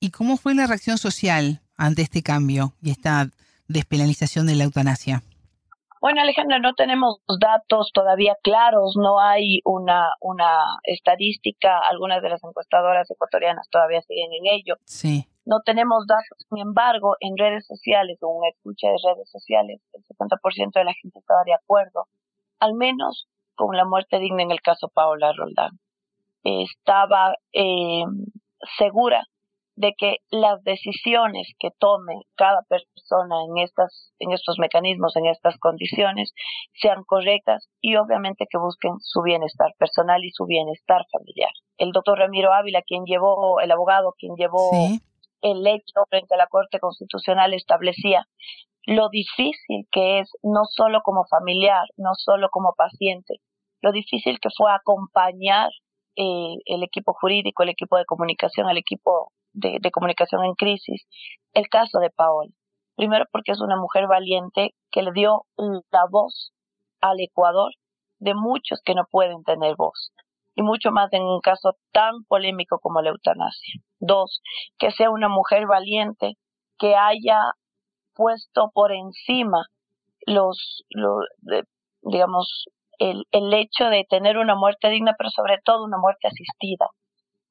¿Y 0.00 0.10
cómo 0.10 0.36
fue 0.36 0.54
la 0.54 0.66
reacción 0.66 0.98
social 0.98 1.60
ante 1.76 2.02
este 2.02 2.22
cambio 2.22 2.74
y 2.80 2.90
esta 2.90 3.28
despenalización 3.68 4.46
de 4.46 4.54
la 4.54 4.64
eutanasia? 4.64 5.22
Bueno, 6.06 6.22
Alejandra, 6.22 6.60
no 6.60 6.72
tenemos 6.74 7.20
datos 7.40 7.90
todavía 7.92 8.36
claros, 8.40 8.94
no 8.94 9.18
hay 9.18 9.58
una, 9.64 10.06
una 10.20 10.78
estadística, 10.84 11.80
algunas 11.90 12.22
de 12.22 12.28
las 12.28 12.44
encuestadoras 12.44 13.10
ecuatorianas 13.10 13.68
todavía 13.70 14.00
siguen 14.02 14.32
en 14.32 14.54
ello. 14.54 14.76
Sí. 14.84 15.26
No 15.44 15.62
tenemos 15.64 16.06
datos, 16.06 16.46
sin 16.48 16.58
embargo, 16.58 17.16
en 17.18 17.36
redes 17.36 17.66
sociales 17.66 18.18
o 18.20 18.40
en 18.40 18.52
escucha 18.52 18.86
de 18.86 18.98
redes 19.04 19.28
sociales, 19.28 19.80
el 19.94 20.04
70% 20.04 20.78
de 20.78 20.84
la 20.84 20.94
gente 20.94 21.18
estaba 21.18 21.42
de 21.44 21.54
acuerdo, 21.54 22.06
al 22.60 22.74
menos 22.74 23.26
con 23.56 23.76
la 23.76 23.84
muerte 23.84 24.20
digna 24.20 24.44
en 24.44 24.52
el 24.52 24.60
caso 24.60 24.88
Paola 24.94 25.32
Roldán. 25.32 25.80
Estaba 26.44 27.34
eh, 27.52 28.04
segura 28.78 29.26
de 29.76 29.94
que 29.96 30.16
las 30.30 30.62
decisiones 30.64 31.48
que 31.58 31.70
tome 31.78 32.22
cada 32.34 32.62
persona 32.62 33.36
en 33.44 33.58
estas 33.62 34.12
en 34.18 34.32
estos 34.32 34.58
mecanismos 34.58 35.14
en 35.16 35.26
estas 35.26 35.58
condiciones 35.58 36.32
sean 36.80 37.04
correctas 37.04 37.68
y 37.80 37.96
obviamente 37.96 38.46
que 38.50 38.58
busquen 38.58 38.94
su 39.00 39.22
bienestar 39.22 39.74
personal 39.78 40.24
y 40.24 40.30
su 40.30 40.46
bienestar 40.46 41.04
familiar. 41.12 41.50
El 41.76 41.92
doctor 41.92 42.18
Ramiro 42.18 42.52
Ávila 42.52 42.82
quien 42.82 43.04
llevó 43.04 43.60
el 43.60 43.70
abogado 43.70 44.14
quien 44.18 44.34
llevó 44.36 44.70
el 45.42 45.66
hecho 45.66 46.04
frente 46.08 46.34
a 46.34 46.38
la 46.38 46.46
Corte 46.46 46.80
Constitucional 46.80 47.52
establecía 47.52 48.26
lo 48.86 49.10
difícil 49.10 49.86
que 49.90 50.20
es 50.20 50.30
no 50.42 50.64
solo 50.64 51.02
como 51.02 51.26
familiar 51.26 51.84
no 51.98 52.14
solo 52.14 52.48
como 52.50 52.72
paciente 52.74 53.40
lo 53.82 53.92
difícil 53.92 54.40
que 54.40 54.48
fue 54.56 54.72
acompañar 54.72 55.70
eh, 56.18 56.56
el 56.64 56.82
equipo 56.82 57.12
jurídico, 57.12 57.62
el 57.62 57.68
equipo 57.68 57.98
de 57.98 58.06
comunicación, 58.06 58.70
el 58.70 58.78
equipo 58.78 59.32
de, 59.56 59.90
comunicación 59.90 60.44
en 60.44 60.54
crisis, 60.54 61.06
el 61.52 61.68
caso 61.68 61.98
de 61.98 62.10
Paola. 62.10 62.50
Primero 62.94 63.24
porque 63.30 63.52
es 63.52 63.60
una 63.60 63.76
mujer 63.76 64.06
valiente 64.06 64.70
que 64.90 65.02
le 65.02 65.12
dio 65.12 65.44
la 65.56 66.06
voz 66.10 66.52
al 67.00 67.20
Ecuador 67.20 67.72
de 68.18 68.34
muchos 68.34 68.80
que 68.84 68.94
no 68.94 69.04
pueden 69.10 69.42
tener 69.44 69.74
voz. 69.76 70.12
Y 70.54 70.62
mucho 70.62 70.90
más 70.90 71.12
en 71.12 71.22
un 71.22 71.40
caso 71.40 71.74
tan 71.92 72.24
polémico 72.24 72.78
como 72.78 73.02
la 73.02 73.10
eutanasia. 73.10 73.74
Dos, 73.98 74.40
que 74.78 74.90
sea 74.90 75.10
una 75.10 75.28
mujer 75.28 75.66
valiente 75.66 76.34
que 76.78 76.94
haya 76.94 77.38
puesto 78.14 78.70
por 78.72 78.92
encima 78.92 79.66
los, 80.26 80.84
los 80.90 81.26
digamos, 82.02 82.66
el, 82.98 83.24
el 83.30 83.52
hecho 83.52 83.84
de 83.90 84.06
tener 84.08 84.38
una 84.38 84.54
muerte 84.54 84.88
digna, 84.88 85.14
pero 85.18 85.28
sobre 85.28 85.58
todo 85.62 85.84
una 85.84 85.98
muerte 85.98 86.28
asistida 86.28 86.88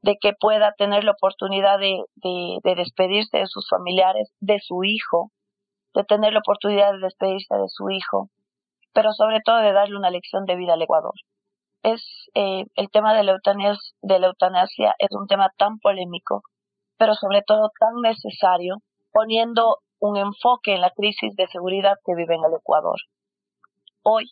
de 0.05 0.17
que 0.21 0.33
pueda 0.39 0.71
tener 0.77 1.03
la 1.03 1.13
oportunidad 1.13 1.79
de, 1.79 2.03
de, 2.17 2.75
despedirse 2.75 3.39
de 3.39 3.47
sus 3.47 3.67
familiares, 3.67 4.31
de 4.39 4.59
su 4.59 4.83
hijo, 4.83 5.31
de 5.95 6.03
tener 6.03 6.31
la 6.31 6.41
oportunidad 6.45 6.91
de 6.91 6.99
despedirse 6.99 7.55
de 7.55 7.67
su 7.69 7.89
hijo, 7.89 8.29
pero 8.93 9.13
sobre 9.13 9.41
todo 9.43 9.57
de 9.57 9.73
darle 9.73 9.97
una 9.97 10.11
lección 10.11 10.45
de 10.45 10.57
vida 10.57 10.73
al 10.73 10.81
Ecuador. 10.83 11.15
Es 11.81 12.03
eh, 12.35 12.65
el 12.75 12.91
tema 12.91 13.15
de 13.15 13.23
la, 13.23 13.31
eutanasia, 13.31 13.95
de 14.03 14.19
la 14.19 14.27
eutanasia 14.27 14.93
es 14.99 15.09
un 15.09 15.25
tema 15.25 15.49
tan 15.57 15.79
polémico, 15.79 16.43
pero 16.97 17.15
sobre 17.15 17.41
todo 17.41 17.71
tan 17.79 17.95
necesario, 18.03 18.77
poniendo 19.11 19.79
un 19.99 20.17
enfoque 20.17 20.75
en 20.75 20.81
la 20.81 20.91
crisis 20.91 21.35
de 21.35 21.47
seguridad 21.47 21.95
que 22.05 22.13
vive 22.13 22.35
en 22.35 22.45
el 22.45 22.53
Ecuador. 22.53 22.99
Hoy 24.03 24.25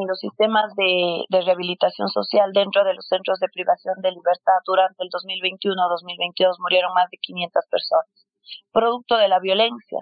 en 0.00 0.08
los 0.08 0.18
sistemas 0.18 0.74
de, 0.76 1.24
rehabilitación 1.30 2.08
social 2.08 2.52
dentro 2.52 2.84
de 2.84 2.94
los 2.94 3.06
centros 3.06 3.38
de 3.40 3.48
privación 3.48 3.94
de 4.00 4.10
libertad 4.10 4.58
durante 4.66 5.02
el 5.02 5.10
2021-2022 5.10 6.56
murieron 6.58 6.92
más 6.94 7.10
de 7.10 7.18
500 7.18 7.64
personas, 7.70 8.26
producto 8.72 9.16
de 9.16 9.28
la 9.28 9.40
violencia 9.40 10.00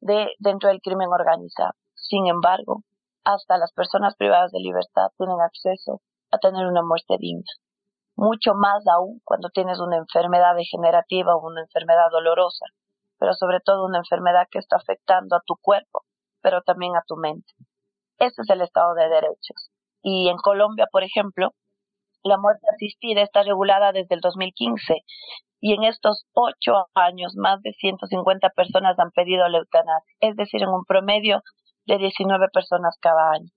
de, 0.00 0.32
dentro 0.38 0.68
del 0.68 0.80
crimen 0.80 1.08
organizado. 1.08 1.72
Sin 1.94 2.26
embargo, 2.26 2.82
hasta 3.24 3.58
las 3.58 3.72
personas 3.72 4.16
privadas 4.16 4.52
de 4.52 4.60
libertad 4.60 5.08
tienen 5.16 5.40
acceso 5.40 6.00
a 6.30 6.38
tener 6.38 6.66
una 6.66 6.82
muerte 6.82 7.16
digna. 7.18 7.50
Mucho 8.16 8.54
más 8.54 8.86
aún 8.86 9.20
cuando 9.24 9.48
tienes 9.50 9.78
una 9.80 9.96
enfermedad 9.96 10.54
degenerativa 10.54 11.36
o 11.36 11.46
una 11.46 11.62
enfermedad 11.62 12.10
dolorosa, 12.10 12.66
pero 13.18 13.34
sobre 13.34 13.60
todo 13.60 13.86
una 13.86 13.98
enfermedad 13.98 14.46
que 14.50 14.58
está 14.58 14.76
afectando 14.76 15.36
a 15.36 15.42
tu 15.46 15.54
cuerpo, 15.60 16.04
pero 16.42 16.62
también 16.62 16.96
a 16.96 17.04
tu 17.06 17.16
mente. 17.16 17.52
Ese 18.20 18.42
es 18.42 18.50
el 18.50 18.60
Estado 18.60 18.94
de 18.94 19.08
Derechos. 19.08 19.70
Y 20.02 20.28
en 20.28 20.36
Colombia, 20.36 20.86
por 20.92 21.02
ejemplo, 21.02 21.54
la 22.22 22.36
muerte 22.36 22.66
asistida 22.72 23.22
está 23.22 23.42
regulada 23.42 23.92
desde 23.92 24.14
el 24.14 24.20
2015 24.20 25.02
y 25.62 25.74
en 25.74 25.84
estos 25.84 26.26
ocho 26.34 26.86
años 26.94 27.34
más 27.36 27.62
de 27.62 27.72
150 27.72 28.50
personas 28.50 28.98
han 28.98 29.10
pedido 29.10 29.48
la 29.48 29.58
eutanasia, 29.58 30.14
es 30.20 30.36
decir, 30.36 30.62
en 30.62 30.68
un 30.68 30.84
promedio 30.84 31.42
de 31.86 31.98
19 31.98 32.48
personas 32.52 32.96
cada 33.00 33.32
año. 33.32 33.50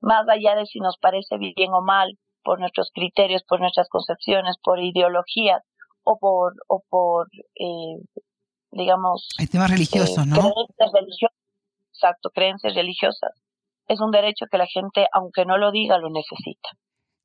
Más 0.00 0.26
allá 0.28 0.54
de 0.54 0.66
si 0.66 0.80
nos 0.80 0.96
parece 0.98 1.36
bien 1.38 1.72
o 1.72 1.82
mal, 1.82 2.18
por 2.42 2.58
nuestros 2.58 2.90
criterios, 2.94 3.42
por 3.46 3.60
nuestras 3.60 3.88
concepciones, 3.88 4.56
por 4.62 4.80
ideologías 4.80 5.62
o 6.04 6.18
por, 6.18 6.54
o 6.68 6.82
por 6.88 7.28
eh, 7.54 7.98
digamos... 8.70 9.28
Hay 9.38 9.46
temas 9.46 9.70
religiosos, 9.70 10.18
eh, 10.18 10.26
¿no? 10.26 10.36
Creencias 10.36 10.92
religiosas, 10.92 11.38
exacto, 11.92 12.30
creencias 12.30 12.74
religiosas 12.74 13.45
es 13.88 14.00
un 14.00 14.10
derecho 14.10 14.46
que 14.50 14.58
la 14.58 14.66
gente, 14.66 15.06
aunque 15.12 15.44
no 15.44 15.58
lo 15.58 15.70
diga, 15.70 15.98
lo 15.98 16.10
necesita. 16.10 16.70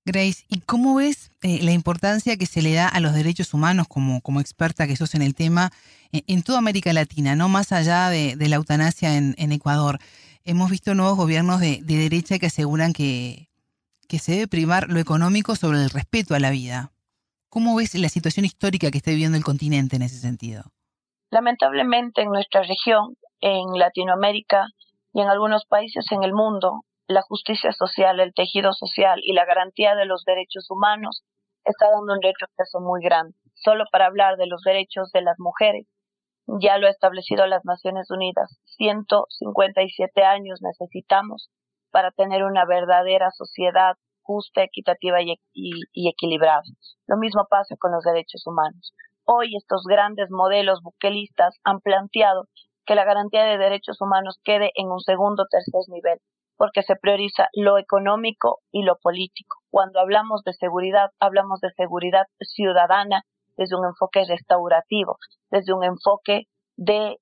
Grace, 0.04 0.46
¿y 0.50 0.62
cómo 0.62 0.96
ves 0.96 1.32
eh, 1.44 1.60
la 1.62 1.72
importancia 1.72 2.36
que 2.36 2.48
se 2.48 2.62
le 2.64 2.74
da 2.74 2.88
a 2.88 3.00
los 3.00 3.14
derechos 3.14 3.54
humanos 3.54 3.88
como, 3.88 4.22
como 4.22 4.40
experta 4.40 4.88
que 4.88 4.96
sos 4.96 5.14
en 5.14 5.22
el 5.22 5.36
tema 5.36 5.72
en, 6.12 6.44
toda 6.44 6.58
América 6.58 6.92
Latina, 6.92 7.36
no 7.36 7.50
más 7.50 7.72
allá 7.72 8.10
de, 8.10 8.36
la 8.36 8.56
eutanasia 8.56 9.16
en, 9.16 9.52
Ecuador? 9.52 10.00
Hemos 10.44 10.72
visto 10.72 10.96
nuevos 10.96 11.18
gobiernos 11.18 11.60
de, 11.60 11.82
derecha 11.84 12.40
que 12.40 12.48
aseguran 12.48 12.94
que, 12.94 13.48
que 14.08 14.18
se 14.18 14.34
debe 14.34 14.48
primar 14.48 14.90
lo 14.90 15.00
económico 15.00 15.56
sobre 15.56 15.84
el 15.84 15.90
respeto 15.90 16.34
a 16.34 16.40
la 16.40 16.50
vida. 16.50 16.92
¿Cómo 17.50 17.76
ves 17.76 17.94
la 17.96 18.10
situación 18.10 18.46
histórica 18.46 18.90
que 18.90 18.98
está 18.98 19.12
viviendo 19.12 19.38
el 19.38 19.44
continente 19.44 19.98
en 19.98 20.02
ese 20.02 20.18
sentido? 20.18 20.64
Lamentablemente 21.30 22.24
en 22.24 22.30
nuestra 22.30 22.64
región, 22.64 23.16
en 23.40 23.68
Latinoamérica, 23.78 24.66
y 25.14 25.22
en 25.22 25.28
algunos 25.28 25.66
países 25.66 26.06
en 26.12 26.24
el 26.24 26.34
mundo, 26.34 26.82
la 27.08 27.22
justicia 27.22 27.72
social, 27.72 28.20
el 28.20 28.34
tejido 28.34 28.74
social 28.74 29.20
y 29.24 29.34
la 29.34 29.46
garantía 29.46 29.96
de 29.96 30.06
los 30.06 30.24
derechos 30.24 30.70
humanos 30.70 31.24
está 31.66 31.90
dando 31.92 32.14
un 32.14 32.22
retroceso 32.22 32.80
muy 32.80 33.02
grande. 33.04 33.36
Solo 33.54 33.84
para 33.92 34.06
hablar 34.06 34.38
de 34.38 34.48
los 34.48 34.62
derechos 34.64 35.12
de 35.12 35.22
las 35.22 35.38
mujeres, 35.38 35.88
ya 36.60 36.78
lo 36.78 36.88
ha 36.88 36.90
establecido 36.90 37.46
las 37.46 37.64
Naciones 37.66 38.10
Unidas. 38.10 38.60
157 38.78 40.24
años 40.24 40.60
necesitamos 40.62 41.50
para 41.92 42.12
tener 42.12 42.44
una 42.44 42.66
verdadera 42.66 43.30
sociedad 43.32 43.96
justa, 44.22 44.64
equitativa 44.64 45.22
y, 45.22 45.36
y, 45.54 46.10
equilibrada. 46.10 46.62
Lo 47.08 47.18
mismo 47.18 47.46
pasa 47.50 47.76
con 47.78 47.92
los 47.92 48.04
derechos 48.04 48.46
humanos. 48.48 48.94
Hoy 49.26 49.56
estos 49.56 49.84
grandes 49.84 50.30
modelos 50.32 50.82
buquelistas 50.82 51.60
han 51.64 51.80
planteado 51.80 52.48
que 52.92 52.96
la 52.96 53.06
garantía 53.06 53.46
de 53.46 53.58
derechos 53.58 54.02
humanos 54.02 54.38
quede 54.44 54.72
en 54.76 54.92
un 54.92 55.00
segundo 55.00 55.44
o 55.44 55.48
tercer 55.50 55.84
nivel, 55.88 56.20
porque 56.58 56.84
se 56.84 56.98
prioriza 56.98 57.48
lo 57.54 57.78
económico 57.78 58.60
y 58.70 58.84
lo 58.84 58.98
político. 58.98 59.60
Cuando 59.70 60.02
hablamos 60.02 60.44
de 60.44 60.52
seguridad, 60.52 61.12
hablamos 61.18 61.62
de 61.62 61.72
seguridad 61.72 62.26
ciudadana 62.42 63.24
desde 63.56 63.78
un 63.78 63.86
enfoque 63.86 64.26
restaurativo, 64.28 65.16
desde 65.50 65.74
un 65.74 65.86
enfoque 65.86 66.48
de 66.76 67.16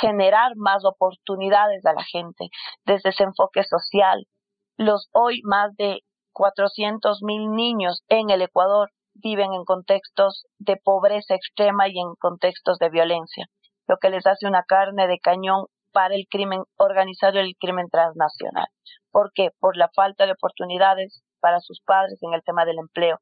generar 0.00 0.52
más 0.54 0.84
oportunidades 0.84 1.84
a 1.86 1.92
la 1.92 2.04
gente, 2.04 2.46
desde 2.84 3.08
ese 3.08 3.24
enfoque 3.24 3.64
social. 3.64 4.28
Los 4.76 5.08
hoy 5.12 5.40
más 5.42 5.74
de 5.74 6.02
400 6.34 7.20
mil 7.24 7.50
niños 7.50 8.04
en 8.08 8.30
el 8.30 8.42
Ecuador 8.42 8.90
viven 9.14 9.54
en 9.54 9.64
contextos 9.64 10.46
de 10.60 10.76
pobreza 10.76 11.34
extrema 11.34 11.88
y 11.88 11.98
en 11.98 12.14
contextos 12.20 12.78
de 12.78 12.90
violencia, 12.90 13.46
lo 13.90 13.98
que 13.98 14.08
les 14.08 14.24
hace 14.24 14.46
una 14.46 14.62
carne 14.62 15.08
de 15.08 15.18
cañón 15.18 15.66
para 15.92 16.14
el 16.14 16.28
crimen 16.30 16.62
organizado 16.76 17.38
y 17.38 17.40
el 17.40 17.56
crimen 17.58 17.88
transnacional. 17.90 18.68
¿Por 19.10 19.32
qué? 19.34 19.50
Por 19.58 19.76
la 19.76 19.90
falta 19.92 20.26
de 20.26 20.32
oportunidades 20.32 21.24
para 21.40 21.58
sus 21.58 21.80
padres 21.80 22.22
en 22.22 22.32
el 22.32 22.44
tema 22.44 22.64
del 22.64 22.78
empleo, 22.78 23.18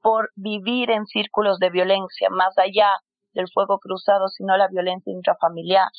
por 0.00 0.30
vivir 0.34 0.90
en 0.90 1.04
círculos 1.04 1.58
de 1.58 1.68
violencia 1.68 2.30
más 2.30 2.56
allá 2.56 2.92
del 3.34 3.50
fuego 3.52 3.78
cruzado, 3.78 4.28
sino 4.28 4.56
la 4.56 4.68
violencia 4.68 5.12
intrafamiliar. 5.12 5.90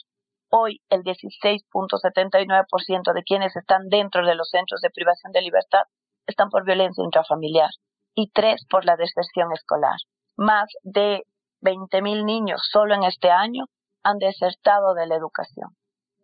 Hoy 0.50 0.82
el 0.90 1.04
16.79% 1.04 3.14
de 3.14 3.24
quienes 3.24 3.56
están 3.56 3.88
dentro 3.88 4.26
de 4.26 4.34
los 4.34 4.50
centros 4.50 4.82
de 4.82 4.90
privación 4.90 5.32
de 5.32 5.44
libertad 5.44 5.84
están 6.26 6.50
por 6.50 6.66
violencia 6.66 7.04
intrafamiliar 7.04 7.70
y 8.16 8.32
tres 8.32 8.66
por 8.68 8.84
la 8.84 8.96
deserción 8.96 9.54
escolar. 9.54 9.98
Más 10.38 10.72
de 10.82 11.22
20.000 11.62 12.26
niños 12.26 12.68
solo 12.72 12.96
en 12.96 13.04
este 13.04 13.30
año 13.30 13.66
han 14.04 14.18
desertado 14.18 14.94
de 14.94 15.08
la 15.08 15.16
educación 15.16 15.70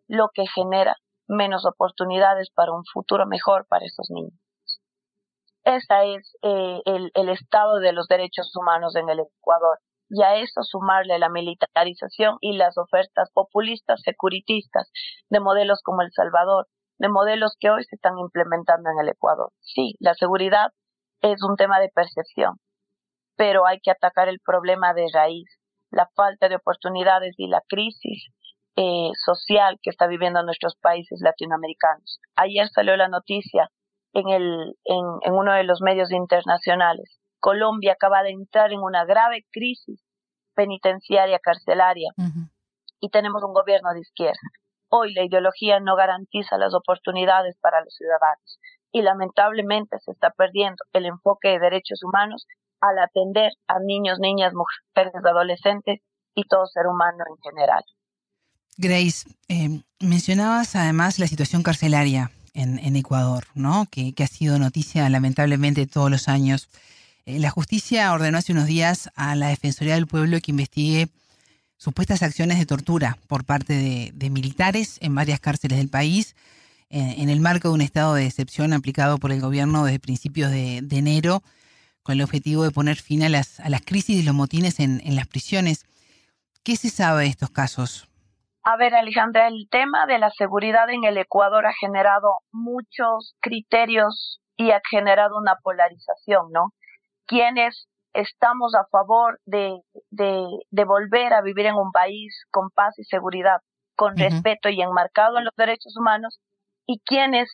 lo 0.08 0.30
que 0.34 0.46
genera 0.48 0.96
menos 1.28 1.66
oportunidades 1.66 2.50
para 2.54 2.74
un 2.74 2.84
futuro 2.92 3.26
mejor 3.26 3.66
para 3.68 3.86
esos 3.86 4.10
niños. 4.10 4.38
Ese 5.64 6.16
es 6.16 6.36
eh, 6.42 6.82
el, 6.86 7.12
el 7.14 7.30
estado 7.30 7.80
de 7.80 7.94
los 7.94 8.08
derechos 8.08 8.52
humanos 8.56 8.96
en 8.96 9.10
el 9.10 9.22
Ecuador 9.22 9.80
y 10.10 10.22
a 10.22 10.36
eso 10.36 10.62
sumarle 10.62 11.18
la 11.20 11.30
militarización 11.30 12.38
y 12.42 12.54
las 12.54 12.78
ofertas 12.78 13.30
populistas, 13.34 14.02
securitistas 14.04 14.92
de 15.30 15.40
modelos 15.40 15.82
como 15.82 16.02
El 16.02 16.12
Salvador, 16.12 16.68
de 17.00 17.10
modelos 17.10 17.56
que 17.60 17.70
hoy 17.70 17.84
se 17.86 17.96
están 17.96 18.18
implementando 18.20 18.90
en 18.92 19.00
el 19.00 19.10
Ecuador. 19.10 19.52
Sí, 19.62 19.96
la 20.00 20.14
seguridad 20.14 20.72
es 21.22 21.42
un 21.42 21.56
tema 21.56 21.80
de 21.80 21.90
percepción, 21.90 22.58
pero 23.38 23.66
hay 23.66 23.80
que 23.80 23.92
atacar 23.92 24.28
el 24.28 24.40
problema 24.40 24.94
de 24.94 25.08
raíz, 25.14 25.50
la 25.94 26.10
falta 26.16 26.50
de 26.50 26.56
oportunidades 26.56 27.36
y 27.38 27.48
la 27.48 27.62
crisis 27.68 28.28
eh, 28.76 29.12
social 29.24 29.78
que 29.82 29.92
está 29.92 30.08
viviendo 30.08 30.42
nuestros 30.44 30.76
países 30.76 31.20
latinoamericanos. 31.22 32.20
Ayer 32.36 32.68
salió 32.70 32.98
la 32.98 33.08
noticia 33.08 33.70
en, 34.14 34.30
el, 34.30 34.76
en, 34.86 35.34
uno 35.34 35.54
de 35.54 35.64
los 35.64 35.82
medios 35.82 36.12
internacionales. 36.12 37.20
Colombia 37.40 37.94
acaba 37.94 38.24
de 38.24 38.32
entrar 38.32 38.72
en 38.72 38.80
una 38.80 39.06
grave 39.06 39.46
crisis 39.52 40.04
penitenciaria 40.56 41.40
carcelaria 41.40 42.12
y 43.00 43.10
tenemos 43.10 43.44
un 43.44 43.54
gobierno 43.54 43.94
de 43.94 44.00
izquierda. 44.00 44.40
Hoy 44.90 45.14
la 45.14 45.24
ideología 45.24 45.80
no 45.80 45.96
garantiza 45.96 46.58
las 46.58 46.74
oportunidades 46.74 47.58
para 47.60 47.82
los 47.82 47.94
ciudadanos 47.96 48.60
y 48.92 49.02
lamentablemente 49.02 49.98
se 50.00 50.12
está 50.12 50.30
perdiendo 50.32 50.78
el 50.94 51.06
enfoque 51.06 51.50
de 51.50 51.60
derechos 51.60 52.02
humanos 52.04 52.48
al 52.84 53.00
atender 53.00 53.52
a 53.68 53.80
niños, 53.80 54.20
niñas, 54.20 54.54
mujeres, 54.54 55.14
adolescentes 55.24 56.02
y 56.36 56.44
todo 56.44 56.68
ser 56.68 56.88
humano 56.88 57.24
en 57.30 57.38
general. 57.42 57.84
Grace, 58.78 59.30
eh, 59.48 59.82
mencionabas 60.00 60.76
además 60.76 61.20
la 61.20 61.28
situación 61.28 61.64
carcelaria 61.64 62.32
en, 62.54 62.96
Ecuador, 62.96 63.46
¿no? 63.56 63.88
Que, 63.90 64.14
ha 64.24 64.28
sido 64.28 64.60
noticia 64.60 65.10
lamentablemente 65.10 65.88
todos 65.88 66.12
los 66.12 66.28
años. 66.28 66.70
Eh, 67.26 67.40
la 67.40 67.50
justicia 67.50 68.12
ordenó 68.14 68.38
hace 68.38 68.52
unos 68.52 68.68
días 68.68 69.10
a 69.16 69.36
la 69.36 69.48
Defensoría 69.48 69.96
del 69.96 70.08
Pueblo 70.08 70.40
que 70.42 70.52
investigue 70.52 71.08
supuestas 71.78 72.22
acciones 72.22 72.60
de 72.60 72.66
tortura 72.66 73.18
por 73.28 73.44
parte 73.44 74.12
de, 74.14 74.30
militares 74.30 74.98
en 75.02 75.16
varias 75.16 75.40
cárceles 75.40 75.78
del 75.78 75.90
país, 75.90 76.36
eh, 76.90 77.16
en 77.18 77.30
el 77.30 77.40
marco 77.40 77.70
de 77.70 77.74
un 77.74 77.82
estado 77.82 78.14
de 78.14 78.26
excepción 78.26 78.74
aplicado 78.74 79.18
por 79.18 79.32
el 79.32 79.42
gobierno 79.42 79.84
desde 79.86 80.00
principios 80.00 80.52
de, 80.52 80.78
enero, 80.92 81.44
con 82.04 82.16
el 82.16 82.22
objetivo 82.22 82.64
de 82.64 82.72
poner 82.72 82.98
fin 82.98 83.24
a 83.24 83.30
las, 83.30 83.60
a 83.60 83.70
las 83.70 83.82
crisis 83.82 84.22
y 84.22 84.24
los 84.24 84.36
motines 84.36 84.80
en, 84.80 85.02
en 85.06 85.16
las 85.16 85.28
prisiones. 85.28 85.86
¿Qué 86.64 86.76
se 86.76 86.90
sabe 86.90 87.24
de 87.24 87.30
estos 87.30 87.50
casos? 87.50 88.08
A 88.64 88.78
ver, 88.78 88.96
Alejandra, 88.96 89.48
el 89.48 89.68
tema 89.70 90.06
de 90.06 90.20
la 90.20 90.30
seguridad 90.30 90.90
en 90.90 91.04
el 91.04 91.18
Ecuador 91.18 91.66
ha 91.66 91.74
generado 91.74 92.38
muchos 92.52 93.36
criterios 93.42 94.40
y 94.56 94.72
ha 94.72 94.82
generado 94.90 95.38
una 95.38 95.58
polarización, 95.62 96.52
¿no? 96.52 96.74
Quienes 97.26 97.88
estamos 98.14 98.74
a 98.76 98.86
favor 98.86 99.40
de, 99.46 99.82
de, 100.12 100.86
volver 100.86 101.34
a 101.34 101.42
vivir 101.42 101.66
en 101.66 101.76
un 101.76 101.92
país 101.92 102.46
con 102.52 102.70
paz 102.70 102.98
y 102.98 103.04
seguridad, 103.04 103.58
con 103.96 104.16
respeto 104.16 104.70
y 104.70 104.82
enmarcado 104.82 105.40
en 105.40 105.46
los 105.46 105.56
derechos 105.58 105.98
humanos, 105.98 106.40
y 106.86 107.02
quienes 107.06 107.50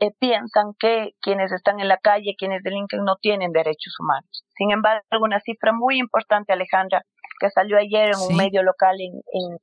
eh, 0.00 0.12
piensan 0.18 0.72
que 0.78 1.12
quienes 1.20 1.52
están 1.52 1.78
en 1.78 1.88
la 1.88 1.98
calle, 1.98 2.34
quienes 2.38 2.62
delinquen, 2.62 3.04
no 3.04 3.16
tienen 3.16 3.52
derechos 3.52 3.94
humanos. 4.00 4.44
Sin 4.56 4.70
embargo, 4.70 5.02
una 5.20 5.40
cifra 5.40 5.72
muy 5.72 5.98
importante, 5.98 6.52
Alejandra, 6.52 7.02
que 7.38 7.50
salió 7.50 7.78
ayer 7.78 8.10
en 8.14 8.20
un 8.20 8.36
medio 8.36 8.62
local 8.62 8.96
en, 9.00 9.12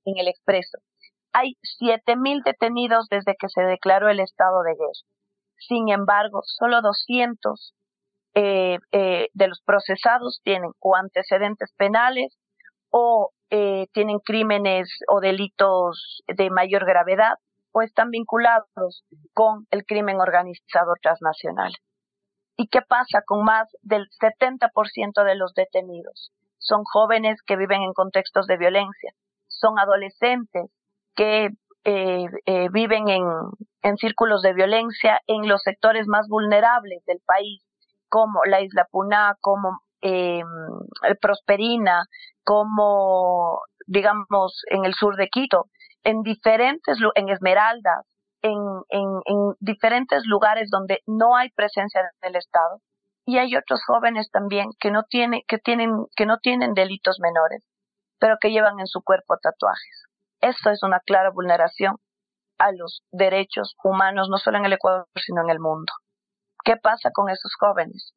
en, 0.06 0.18
el 0.18 0.28
Expreso. 0.28 0.78
Hay 1.34 1.56
7.000 1.82 2.44
detenidos 2.44 3.08
desde 3.10 3.36
que 3.40 3.50
se 3.50 3.62
declaró 3.62 4.10
el 4.10 4.20
estado 4.20 4.64
de 4.64 4.72
guerra. 4.72 5.08
Sin 5.58 5.90
embargo, 5.90 6.42
solo 6.44 6.82
200 6.82 7.74
eh, 8.36 8.78
eh, 8.92 9.30
de 9.34 9.48
los 9.48 9.62
procesados 9.66 10.42
tienen 10.44 10.72
o 10.80 10.96
antecedentes 10.96 11.74
penales 11.76 12.38
o 12.92 13.32
eh, 13.50 13.88
tienen 13.94 14.20
crímenes 14.20 14.90
o 15.08 15.20
delitos 15.20 16.22
de 16.28 16.52
mayor 16.52 16.86
gravedad 16.86 17.34
o 17.72 17.82
están 17.82 18.10
vinculados 18.10 19.04
con 19.34 19.68
el 19.72 19.86
crimen 19.86 20.20
organizado 20.20 20.94
transnacional. 21.02 21.72
¿Y 22.56 22.68
qué 22.70 22.82
pasa 22.82 23.22
con 23.26 23.44
más 23.44 23.70
del 23.82 24.08
70% 24.20 25.24
de 25.24 25.36
los 25.36 25.54
detenidos? 25.54 26.32
son 26.68 26.84
jóvenes 26.84 27.42
que 27.46 27.56
viven 27.56 27.82
en 27.82 27.94
contextos 27.94 28.46
de 28.48 28.58
violencia, 28.58 29.12
son 29.48 29.80
adolescentes 29.80 30.70
que 31.16 31.50
eh, 31.86 32.26
eh, 32.46 32.68
viven 32.72 33.08
en, 33.08 33.24
círculos 33.98 34.42
de 34.42 34.54
violencia 34.54 35.22
en 35.28 35.48
los 35.48 35.62
sectores 35.62 36.08
más 36.08 36.28
vulnerables 36.28 37.06
del 37.06 37.20
país, 37.26 37.64
como 38.10 38.44
la 38.44 38.60
isla 38.62 38.86
Puná, 38.92 39.36
como 39.40 39.80
eh, 40.02 40.44
Prosperina, 41.22 42.04
como 42.44 43.62
digamos 43.86 44.62
en 44.70 44.84
el 44.84 44.94
sur 44.94 45.16
de 45.16 45.30
Quito, 45.30 45.68
en 46.08 46.22
diferentes, 46.22 46.98
en 47.16 47.28
Esmeraldas, 47.28 48.06
en, 48.42 48.56
en, 48.88 49.08
en 49.26 49.56
diferentes 49.60 50.24
lugares 50.26 50.70
donde 50.72 51.00
no 51.06 51.36
hay 51.36 51.50
presencia 51.50 52.02
del 52.22 52.38
Estado 52.38 52.80
y 53.26 53.40
hay 53.40 53.58
otros 53.58 53.82
jóvenes 53.86 54.32
también 54.32 54.70
que 54.80 54.90
no 54.90 55.04
tienen, 55.04 55.42
que 55.50 55.58
tienen, 55.58 55.92
que 56.16 56.26
no 56.26 56.38
tienen 56.38 56.74
delitos 56.74 57.18
menores, 57.20 57.62
pero 58.20 58.38
que 58.40 58.52
llevan 58.52 58.80
en 58.80 58.88
su 58.88 59.02
cuerpo 59.04 59.36
tatuajes. 59.42 60.06
Eso 60.40 60.70
es 60.70 60.82
una 60.82 61.02
clara 61.02 61.30
vulneración 61.30 61.98
a 62.58 62.72
los 62.72 63.02
derechos 63.12 63.76
humanos, 63.84 64.30
no 64.32 64.38
solo 64.38 64.60
en 64.60 64.66
el 64.66 64.74
Ecuador, 64.74 65.08
sino 65.18 65.42
en 65.42 65.50
el 65.50 65.60
mundo. 65.60 65.92
¿Qué 66.64 66.78
pasa 66.78 67.12
con 67.14 67.30
esos 67.30 67.52
jóvenes? 67.60 68.14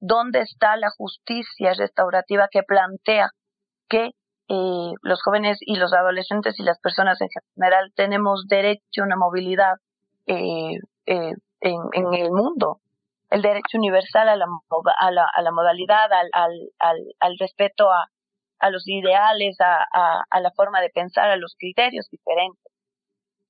¿Dónde 0.00 0.40
está 0.40 0.76
la 0.76 0.90
justicia 0.90 1.72
restaurativa 1.74 2.48
que 2.50 2.64
plantea 2.64 3.30
que 3.88 4.10
eh, 4.48 4.92
los 5.02 5.22
jóvenes 5.22 5.58
y 5.60 5.76
los 5.76 5.92
adolescentes 5.92 6.58
y 6.58 6.62
las 6.62 6.80
personas 6.80 7.20
en 7.20 7.28
general 7.54 7.92
tenemos 7.94 8.46
derecho 8.48 9.02
a 9.02 9.04
una 9.04 9.16
movilidad 9.16 9.74
eh, 10.26 10.78
eh, 11.06 11.32
en, 11.60 12.14
el 12.14 12.30
mundo? 12.30 12.80
el 13.30 13.42
derecho 13.42 13.76
universal 13.76 14.26
a 14.30 14.36
la, 14.36 14.46
a 14.46 15.42
la, 15.42 15.52
modalidad, 15.52 16.10
al, 16.10 16.30
al, 16.32 16.52
al, 16.78 16.96
al 17.20 17.36
respeto 17.38 17.90
a, 17.90 18.70
los 18.70 18.88
ideales, 18.88 19.58
a, 19.60 20.40
la 20.40 20.50
forma 20.52 20.80
de 20.80 20.88
pensar, 20.88 21.28
a 21.30 21.36
los 21.36 21.54
criterios 21.58 22.08
diferentes. 22.10 22.72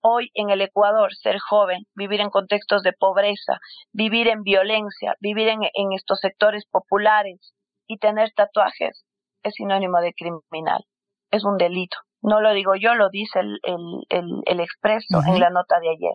Hoy 0.00 0.30
en 0.34 0.50
el 0.50 0.62
Ecuador, 0.62 1.14
ser 1.14 1.38
joven, 1.38 1.84
vivir 1.94 2.20
en 2.20 2.30
contextos 2.30 2.82
de 2.82 2.92
pobreza, 2.92 3.58
vivir 3.92 4.26
en 4.26 4.42
violencia, 4.42 5.14
vivir 5.20 5.48
en 5.48 5.92
estos 5.92 6.18
sectores 6.18 6.66
populares 6.66 7.54
y 7.86 7.98
tener 7.98 8.32
tatuajes 8.34 9.04
es 9.42 9.54
sinónimo 9.54 10.00
de 10.00 10.12
criminal, 10.14 10.84
es 11.30 11.44
un 11.44 11.56
delito. 11.56 11.96
No 12.22 12.40
lo 12.40 12.52
digo 12.52 12.74
yo, 12.74 12.94
lo 12.94 13.10
dice 13.10 13.40
el, 13.40 13.60
el, 13.62 14.04
el, 14.08 14.42
el 14.46 14.60
expreso 14.60 15.20
en 15.26 15.38
la 15.38 15.50
nota 15.50 15.78
de 15.80 15.90
ayer. 15.90 16.14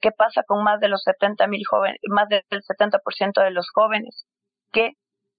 ¿Qué 0.00 0.10
pasa 0.12 0.42
con 0.46 0.62
más 0.62 0.78
de 0.80 0.88
los 0.88 1.02
70 1.02 1.46
mil 1.48 1.62
jóvenes, 1.68 1.98
más 2.08 2.28
del 2.28 2.42
70% 2.50 3.42
de 3.42 3.50
los 3.50 3.68
jóvenes 3.74 4.26
que 4.72 4.92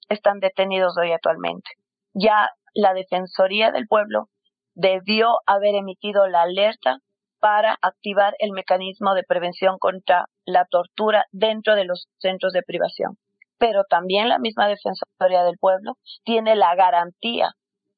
están 0.09 0.39
detenidos 0.39 0.97
hoy 0.97 1.11
actualmente? 1.11 1.69
Ya 2.13 2.49
la 2.73 2.93
Defensoría 2.93 3.71
del 3.71 3.87
Pueblo 3.87 4.29
debió 4.73 5.37
haber 5.45 5.75
emitido 5.75 6.27
la 6.27 6.41
alerta 6.41 6.99
para 7.39 7.77
activar 7.81 8.35
el 8.39 8.51
mecanismo 8.51 9.13
de 9.13 9.23
prevención 9.23 9.77
contra 9.79 10.25
la 10.45 10.65
tortura 10.65 11.25
dentro 11.31 11.75
de 11.75 11.85
los 11.85 12.07
centros 12.17 12.53
de 12.53 12.63
privación. 12.63 13.17
Pero 13.59 13.83
también 13.89 14.29
la 14.29 14.39
misma 14.39 14.67
Defensoría 14.67 15.43
del 15.43 15.57
Pueblo 15.59 15.97
tiene 16.23 16.55
la 16.55 16.75
garantía 16.75 17.51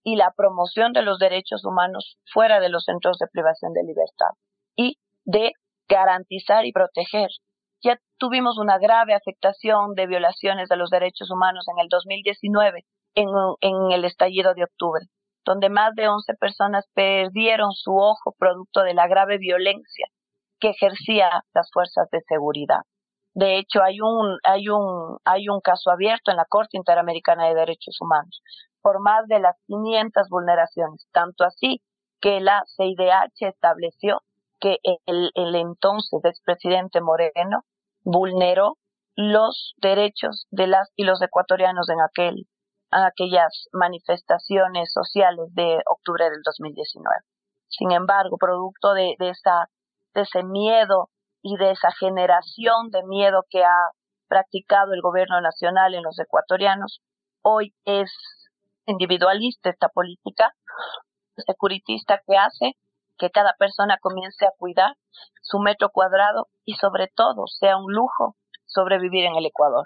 y 0.04 0.16
la 0.16 0.34
promoción 0.36 0.94
de 0.94 1.04
los 1.04 1.20
derechos 1.20 1.64
humanos 1.64 2.18
fuera 2.34 2.60
de 2.60 2.70
los 2.70 2.86
centros 2.86 3.18
de 3.20 3.28
privación 3.32 3.74
de 3.74 3.84
libertad 3.84 4.32
y 4.76 4.98
de 5.24 5.54
garantizar 5.88 6.66
y 6.66 6.72
proteger. 6.72 7.30
Ya 7.84 7.98
tuvimos 8.18 8.58
una 8.58 8.78
grave 8.80 9.14
afectación 9.14 9.94
de 9.96 10.08
violaciones 10.08 10.68
de 10.70 10.78
los 10.78 10.90
derechos 10.90 11.30
humanos 11.32 11.66
en 11.68 11.80
el 11.80 11.88
2019 11.90 12.84
en, 13.16 13.28
en 13.62 13.92
el 13.92 14.06
estallido 14.06 14.54
de 14.54 14.64
octubre 14.64 15.06
donde 15.46 15.70
más 15.70 15.96
de 15.96 16.08
11 16.08 16.34
personas 16.36 16.86
perdieron 16.94 17.72
su 17.74 17.96
ojo 17.96 18.36
producto 18.38 18.82
de 18.82 18.94
la 18.94 19.08
grave 19.08 19.38
violencia 19.38 20.08
que 20.60 20.70
ejercía 20.70 21.44
las 21.54 21.70
fuerzas 21.72 22.08
de 22.12 22.22
seguridad. 22.28 22.82
De 23.34 23.58
hecho, 23.58 23.82
hay 23.82 24.02
un, 24.02 24.38
hay 24.44 24.68
un, 24.70 25.18
hay 25.24 25.48
un 25.48 25.62
caso 25.62 25.90
abierto 25.90 26.32
en 26.32 26.38
la 26.38 26.46
Corte 26.46 26.78
Interamericana 26.78 27.48
de 27.48 27.56
Derechos 27.56 27.98
Humanos 28.02 28.42
por 28.82 29.00
más 29.00 29.28
de 29.28 29.40
las 29.40 29.56
500 29.68 30.28
vulneraciones, 30.30 31.08
tanto 31.12 31.44
así 31.44 31.82
que 32.20 32.40
la 32.40 32.64
CIDH 32.66 33.48
estableció 33.48 34.22
que 34.60 34.78
el, 35.06 35.32
el 35.34 35.56
entonces 35.56 36.20
expresidente 36.24 37.02
Moreno 37.02 37.64
vulneró 38.04 38.78
los 39.16 39.74
derechos 39.78 40.48
de 40.52 40.68
las 40.68 40.92
y 40.96 41.04
los 41.04 41.22
ecuatorianos 41.22 41.90
en 41.90 42.02
aquel 42.02 42.48
a 42.92 43.06
aquellas 43.06 43.68
manifestaciones 43.72 44.92
sociales 44.92 45.46
de 45.54 45.82
octubre 45.90 46.26
del 46.26 46.42
2019. 46.44 47.16
Sin 47.70 47.92
embargo, 47.92 48.38
producto 48.38 48.94
de, 48.94 49.16
esa, 49.20 49.70
de 50.14 50.22
ese 50.22 50.44
miedo 50.44 51.10
y 51.42 51.58
de 51.58 51.72
esa 51.72 51.92
generación 52.00 52.90
de 52.92 53.04
miedo 53.04 53.44
que 53.50 53.64
ha 53.64 53.92
practicado 54.28 54.94
el 54.94 55.02
gobierno 55.02 55.42
nacional 55.42 55.94
en 55.94 56.04
los 56.04 56.18
ecuatorianos, 56.20 57.02
hoy 57.42 57.74
es 57.86 58.12
individualista 58.86 59.70
esta 59.70 59.90
política 59.90 60.54
securitista 61.46 62.22
que 62.26 62.38
hace 62.38 62.78
que 63.18 63.30
cada 63.30 63.54
persona 63.58 63.98
comience 64.02 64.46
a 64.46 64.54
cuidar 64.58 64.96
su 65.42 65.60
metro 65.60 65.90
cuadrado 65.90 66.48
y 66.66 66.74
sobre 66.76 67.08
todo 67.14 67.46
sea 67.48 67.78
un 67.78 67.94
lujo 67.94 68.36
sobrevivir 68.66 69.26
en 69.26 69.36
el 69.36 69.46
Ecuador. 69.46 69.86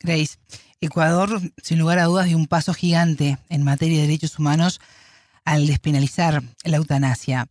Grace, 0.00 0.38
Ecuador, 0.80 1.28
sin 1.62 1.78
lugar 1.78 1.98
a 1.98 2.04
dudas, 2.04 2.26
dio 2.26 2.36
un 2.36 2.46
paso 2.46 2.74
gigante 2.74 3.38
en 3.48 3.64
materia 3.64 3.96
de 3.96 4.06
derechos 4.06 4.38
humanos 4.38 4.80
al 5.44 5.66
despenalizar 5.66 6.42
la 6.64 6.76
eutanasia. 6.76 7.46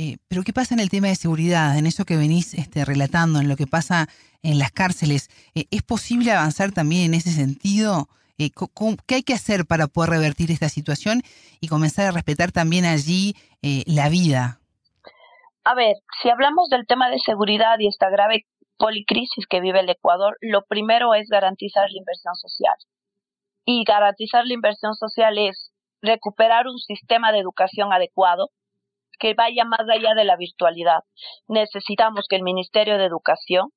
Eh, 0.00 0.18
pero 0.28 0.44
¿qué 0.44 0.52
pasa 0.52 0.74
en 0.74 0.80
el 0.80 0.90
tema 0.90 1.08
de 1.08 1.16
seguridad, 1.16 1.76
en 1.76 1.84
eso 1.84 2.04
que 2.04 2.16
venís 2.16 2.54
este, 2.54 2.84
relatando, 2.84 3.40
en 3.40 3.48
lo 3.48 3.56
que 3.56 3.66
pasa 3.66 4.06
en 4.44 4.60
las 4.60 4.70
cárceles? 4.70 5.28
Eh, 5.56 5.64
¿Es 5.72 5.82
posible 5.82 6.30
avanzar 6.30 6.70
también 6.70 7.06
en 7.06 7.14
ese 7.14 7.30
sentido? 7.30 8.06
Eh, 8.38 8.50
¿Qué 9.06 9.16
hay 9.16 9.22
que 9.24 9.34
hacer 9.34 9.66
para 9.66 9.88
poder 9.88 10.10
revertir 10.10 10.52
esta 10.52 10.68
situación 10.68 11.22
y 11.60 11.66
comenzar 11.66 12.06
a 12.06 12.12
respetar 12.12 12.52
también 12.52 12.84
allí 12.84 13.34
la 13.60 14.08
vida? 14.08 14.60
A 15.64 15.74
ver, 15.74 15.96
si 16.22 16.30
hablamos 16.30 16.70
del 16.70 16.86
tema 16.86 17.10
de 17.10 17.18
seguridad 17.18 17.76
y 17.80 17.88
esta 17.88 18.08
grave 18.08 18.46
policrisis 18.76 19.48
que 19.48 19.60
vive 19.60 19.80
el 19.80 19.90
Ecuador, 19.90 20.36
lo 20.40 20.62
primero 20.62 21.12
es 21.14 21.28
garantizar 21.28 21.90
la 21.90 21.98
inversión 21.98 22.36
social. 22.36 22.76
Y 23.64 23.82
garantizar 23.82 24.46
la 24.46 24.54
inversión 24.54 24.94
social 24.94 25.36
es 25.38 25.72
recuperar 26.00 26.68
un 26.68 26.78
sistema 26.78 27.32
de 27.32 27.40
educación 27.40 27.92
adecuado 27.92 28.50
que 29.18 29.34
vaya 29.34 29.64
más 29.64 29.86
allá 29.88 30.14
de 30.14 30.24
la 30.24 30.36
virtualidad. 30.36 31.00
Necesitamos 31.48 32.26
que 32.28 32.36
el 32.36 32.42
Ministerio 32.42 32.98
de 32.98 33.04
Educación 33.04 33.70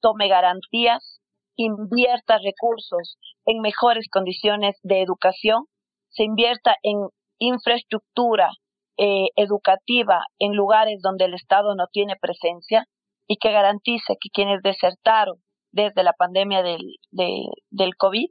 tome 0.00 0.28
garantías, 0.28 1.20
invierta 1.56 2.38
recursos 2.38 3.18
en 3.44 3.60
mejores 3.60 4.08
condiciones 4.10 4.76
de 4.82 5.02
educación, 5.02 5.64
se 6.08 6.24
invierta 6.24 6.76
en 6.82 7.08
infraestructura 7.38 8.50
eh, 8.96 9.28
educativa 9.36 10.24
en 10.38 10.54
lugares 10.54 11.00
donde 11.02 11.26
el 11.26 11.34
Estado 11.34 11.74
no 11.74 11.86
tiene 11.92 12.16
presencia, 12.20 12.86
y 13.30 13.36
que 13.36 13.52
garantice 13.52 14.16
que 14.20 14.28
quienes 14.32 14.60
desertaron 14.60 15.36
desde 15.70 16.02
la 16.02 16.12
pandemia 16.14 16.64
del, 16.64 17.94
COVID 17.96 18.26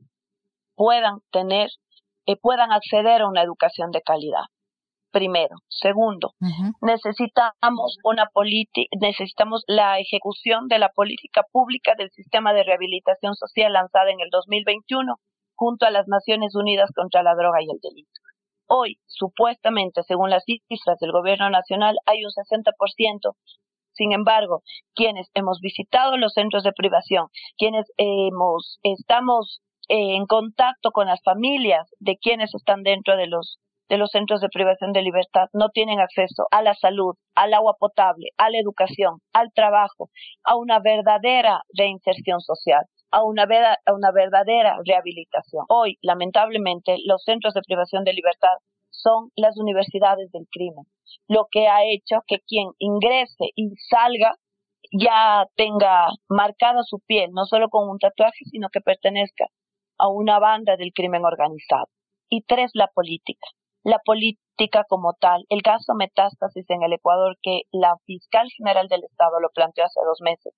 puedan 0.76 1.20
tener, 1.32 1.70
eh, 2.26 2.36
puedan 2.36 2.74
acceder 2.74 3.22
a 3.22 3.30
una 3.30 3.42
educación 3.42 3.92
de 3.92 4.02
calidad. 4.02 4.44
Primero. 5.12 5.56
Segundo, 5.68 6.34
necesitamos 6.82 7.98
una 8.04 8.28
política, 8.28 8.90
necesitamos 9.00 9.64
la 9.68 10.00
ejecución 10.00 10.68
de 10.68 10.80
la 10.80 10.90
política 10.90 11.44
pública 11.52 11.94
del 11.98 12.12
sistema 12.12 12.54
de 12.54 12.64
rehabilitación 12.64 13.36
social 13.36 13.74
lanzada 13.74 14.12
en 14.12 14.20
el 14.20 14.30
2021 14.30 15.16
junto 15.56 15.86
a 15.86 15.92
las 15.92 16.08
Naciones 16.08 16.56
Unidas 16.56 16.92
contra 16.96 17.24
la 17.24 17.36
droga 17.36 17.62
y 17.62 17.72
el 17.72 17.80
delito. 17.82 18.22
Hoy, 18.68 19.00
supuestamente, 19.08 20.04
según 20.04 20.30
las 20.30 20.44
cifras 20.46 21.00
del 21.00 21.12
gobierno 21.12 21.50
nacional, 21.50 21.98
hay 22.06 22.24
un 22.24 22.32
60% 22.32 23.36
sin 24.00 24.14
embargo, 24.14 24.64
quienes 24.96 25.28
hemos 25.34 25.60
visitado 25.60 26.16
los 26.16 26.32
centros 26.32 26.64
de 26.64 26.72
privación, 26.72 27.28
quienes 27.58 27.86
hemos, 27.98 28.80
estamos 28.82 29.60
eh, 29.90 30.16
en 30.16 30.26
contacto 30.26 30.92
con 30.92 31.08
las 31.08 31.22
familias 31.22 31.94
de 32.00 32.18
quienes 32.18 32.56
están 32.56 32.84
dentro 32.84 33.18
de 33.18 33.28
los 33.28 33.60
de 33.90 33.98
los 33.98 34.12
centros 34.12 34.40
de 34.42 34.50
privación 34.50 34.94
de 34.94 35.02
libertad 35.02 35.48
no 35.54 35.70
tienen 35.70 36.00
acceso 36.00 36.48
a 36.52 36.62
la 36.62 36.76
salud, 36.76 37.16
al 37.36 37.54
agua 37.54 37.76
potable, 37.80 38.30
a 38.38 38.50
la 38.50 38.60
educación, 38.60 39.20
al 39.34 39.52
trabajo, 39.54 40.10
a 40.44 40.56
una 40.56 40.80
verdadera 40.80 41.62
reinserción 41.76 42.40
social, 42.40 42.86
a 43.12 43.24
una, 43.24 43.44
a 43.44 43.94
una 43.94 44.12
verdadera 44.12 44.78
rehabilitación. 44.86 45.66
Hoy, 45.70 45.98
lamentablemente, 46.02 46.98
los 47.06 47.24
centros 47.24 47.54
de 47.54 47.62
privación 47.62 48.04
de 48.04 48.14
libertad 48.14 48.58
son 48.92 49.30
las 49.36 49.58
universidades 49.58 50.32
del 50.32 50.46
crimen, 50.52 50.86
lo 51.28 51.48
que 51.50 51.68
ha 51.68 51.84
hecho 51.84 52.22
que 52.28 52.40
quien 52.48 52.70
ingrese 52.78 53.50
y 53.56 53.70
salga 53.90 54.36
ya 54.92 55.46
tenga 55.56 56.08
marcada 56.28 56.82
su 56.84 57.00
piel, 57.00 57.32
no 57.32 57.46
solo 57.46 57.70
con 57.70 57.90
un 57.90 58.00
tatuaje, 58.00 58.46
sino 58.46 58.70
que 58.70 58.82
pertenezca 58.82 59.46
a 59.98 60.08
una 60.08 60.40
banda 60.40 60.78
del 60.78 60.92
crimen 60.94 61.26
organizado. 61.26 61.88
Y 62.30 62.42
tres, 62.42 62.72
la 62.74 62.88
política. 62.88 63.48
La 63.90 63.98
política 64.06 64.86
como 64.88 65.16
tal, 65.20 65.46
el 65.50 65.64
caso 65.64 65.96
metástasis 65.96 66.70
en 66.70 66.84
el 66.84 66.94
Ecuador 66.94 67.38
que 67.42 67.62
la 67.72 67.96
fiscal 68.06 68.48
general 68.56 68.88
del 68.88 69.04
Estado 69.04 69.40
lo 69.40 69.50
planteó 69.50 69.84
hace 69.84 70.00
dos 70.06 70.20
meses, 70.22 70.54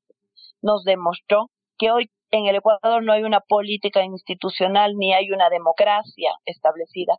nos 0.62 0.84
demostró 0.84 1.46
que 1.78 1.92
hoy 1.92 2.10
en 2.32 2.48
el 2.48 2.58
Ecuador 2.58 3.02
no 3.06 3.14
hay 3.14 3.24
una 3.24 3.40
política 3.40 4.04
institucional 4.04 4.96
ni 4.98 5.14
hay 5.14 5.32
una 5.32 5.50
democracia 5.50 6.34
establecida, 6.44 7.16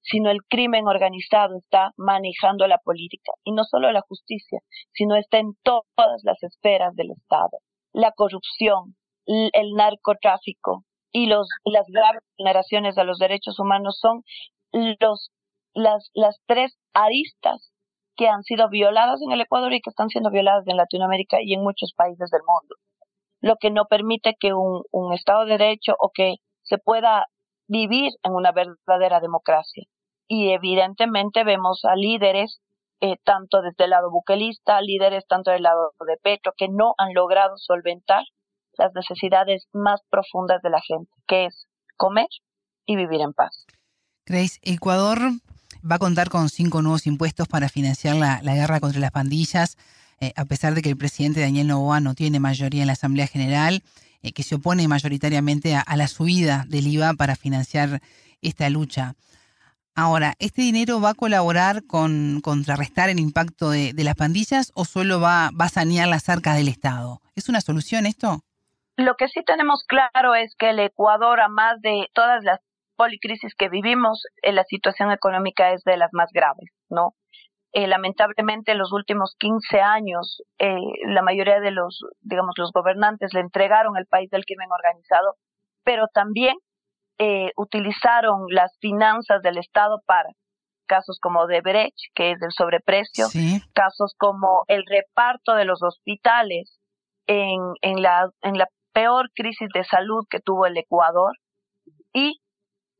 sino 0.00 0.30
el 0.30 0.38
crimen 0.48 0.88
organizado 0.88 1.58
está 1.58 1.90
manejando 1.98 2.66
la 2.66 2.78
política 2.78 3.32
y 3.44 3.52
no 3.52 3.64
solo 3.64 3.92
la 3.92 4.00
justicia, 4.08 4.60
sino 4.94 5.14
está 5.14 5.40
en 5.40 5.52
todas 5.62 6.22
las 6.22 6.42
esferas 6.42 6.94
del 6.96 7.10
Estado. 7.10 7.58
La 7.92 8.12
corrupción, 8.12 8.96
el 9.26 9.72
narcotráfico 9.74 10.84
y 11.12 11.26
los, 11.26 11.50
las 11.64 11.84
graves 11.88 12.22
vulneraciones 12.38 12.96
a 12.96 13.04
los 13.04 13.18
derechos 13.18 13.58
humanos 13.58 13.98
son 14.00 14.22
los, 14.72 15.30
las, 15.74 16.10
las 16.14 16.40
tres 16.46 16.76
aristas 16.94 17.72
que 18.16 18.28
han 18.28 18.42
sido 18.42 18.68
violadas 18.68 19.20
en 19.22 19.32
el 19.32 19.40
Ecuador 19.40 19.72
y 19.72 19.80
que 19.80 19.90
están 19.90 20.08
siendo 20.08 20.30
violadas 20.30 20.66
en 20.66 20.76
Latinoamérica 20.76 21.38
y 21.40 21.54
en 21.54 21.62
muchos 21.62 21.94
países 21.96 22.30
del 22.30 22.42
mundo. 22.46 22.76
Lo 23.40 23.56
que 23.56 23.70
no 23.70 23.86
permite 23.86 24.36
que 24.38 24.52
un, 24.52 24.82
un 24.90 25.12
Estado 25.14 25.46
de 25.46 25.56
Derecho 25.56 25.94
o 25.98 26.10
que 26.12 26.36
se 26.62 26.78
pueda 26.78 27.26
vivir 27.66 28.12
en 28.22 28.32
una 28.32 28.52
verdadera 28.52 29.20
democracia. 29.20 29.84
Y 30.28 30.50
evidentemente 30.50 31.44
vemos 31.44 31.84
a 31.84 31.96
líderes, 31.96 32.60
eh, 33.00 33.16
tanto 33.24 33.62
desde 33.62 33.84
el 33.84 33.90
lado 33.90 34.10
buquelista, 34.10 34.80
líderes 34.80 35.26
tanto 35.26 35.50
del 35.50 35.62
lado 35.62 35.92
de 36.06 36.16
Petro, 36.22 36.52
que 36.56 36.68
no 36.68 36.94
han 36.98 37.14
logrado 37.14 37.56
solventar 37.56 38.24
las 38.76 38.92
necesidades 38.94 39.66
más 39.72 40.02
profundas 40.10 40.60
de 40.62 40.70
la 40.70 40.80
gente, 40.80 41.10
que 41.26 41.46
es 41.46 41.66
comer 41.96 42.28
y 42.86 42.96
vivir 42.96 43.20
en 43.20 43.32
paz. 43.32 43.66
Grace, 44.26 44.58
Ecuador 44.62 45.18
va 45.88 45.96
a 45.96 45.98
contar 45.98 46.28
con 46.28 46.48
cinco 46.48 46.82
nuevos 46.82 47.06
impuestos 47.06 47.48
para 47.48 47.68
financiar 47.68 48.16
la, 48.16 48.40
guerra 48.42 48.80
contra 48.80 49.00
las 49.00 49.10
pandillas, 49.10 49.76
eh, 50.20 50.32
a 50.36 50.44
pesar 50.44 50.74
de 50.74 50.82
que 50.82 50.90
el 50.90 50.96
presidente 50.96 51.40
Daniel 51.40 51.68
Novoa 51.68 52.00
no 52.00 52.14
tiene 52.14 52.40
mayoría 52.40 52.82
en 52.82 52.86
la 52.88 52.94
Asamblea 52.94 53.26
General. 53.26 53.82
Eh, 54.22 54.32
que 54.32 54.42
se 54.42 54.56
opone 54.56 54.86
mayoritariamente 54.86 55.74
a, 55.74 55.96
la 55.96 56.06
subida 56.06 56.64
del 56.68 56.86
IVA 56.86 57.14
para 57.14 57.36
financiar 57.36 58.00
esta 58.42 58.68
lucha. 58.68 59.14
Ahora, 59.94 60.34
¿este 60.38 60.60
dinero 60.60 61.00
va 61.00 61.10
a 61.10 61.14
colaborar 61.14 61.84
con 61.86 62.40
contrarrestar 62.42 63.08
el 63.08 63.18
impacto 63.18 63.70
de, 63.70 63.94
las 63.96 64.14
pandillas 64.14 64.72
o 64.74 64.84
solo 64.84 65.20
va, 65.20 65.50
va 65.58 65.66
a 65.66 65.70
sanear 65.70 66.06
las 66.06 66.28
arcas 66.28 66.56
del 66.56 66.68
Estado? 66.68 67.22
¿Es 67.34 67.48
una 67.48 67.62
solución 67.62 68.04
esto? 68.04 68.44
Lo 68.96 69.14
que 69.16 69.28
sí 69.28 69.40
tenemos 69.46 69.84
claro 69.86 70.34
es 70.34 70.54
que 70.58 70.70
el 70.70 70.80
Ecuador, 70.80 71.40
a 71.40 71.48
más 71.48 71.80
de 71.80 72.06
todas 72.12 72.44
las 72.44 72.60
policrisis 73.00 73.54
que 73.54 73.70
vivimos, 73.70 74.24
eh, 74.42 74.52
la 74.52 74.64
situación 74.64 75.10
económica 75.10 75.72
es 75.72 75.82
de 75.84 75.96
las 75.96 76.10
más 76.12 76.28
graves, 76.32 76.70
¿no? 76.90 77.14
eh, 77.72 77.86
lamentablemente 77.86 78.72
en 78.72 78.78
los 78.78 78.92
últimos 78.92 79.36
15 79.38 79.80
años 79.80 80.42
eh, 80.58 80.76
la 81.06 81.22
mayoría 81.22 81.60
de 81.60 81.70
los, 81.70 82.00
digamos, 82.20 82.54
los 82.58 82.72
gobernantes 82.72 83.32
le 83.32 83.40
entregaron 83.40 83.96
el 83.96 84.06
país 84.06 84.28
del 84.30 84.44
crimen 84.44 84.68
organizado, 84.72 85.36
pero 85.84 86.08
también 86.12 86.54
eh, 87.18 87.52
utilizaron 87.56 88.46
las 88.48 88.76
finanzas 88.80 89.42
del 89.42 89.58
Estado 89.58 90.00
para 90.06 90.30
casos 90.86 91.18
como 91.20 91.46
de 91.46 91.60
Brecht, 91.60 91.96
que 92.14 92.32
es 92.32 92.40
del 92.40 92.50
sobreprecio, 92.50 93.26
casos 93.72 94.14
como 94.18 94.64
el 94.66 94.82
reparto 94.86 95.54
de 95.54 95.64
los 95.64 95.80
hospitales 95.84 96.80
en, 97.28 97.60
en, 97.82 98.02
la, 98.02 98.28
en 98.42 98.58
la 98.58 98.66
peor 98.92 99.30
crisis 99.36 99.68
de 99.72 99.84
salud 99.84 100.24
que 100.28 100.40
tuvo 100.40 100.66
el 100.66 100.76
Ecuador 100.76 101.36
y 102.12 102.40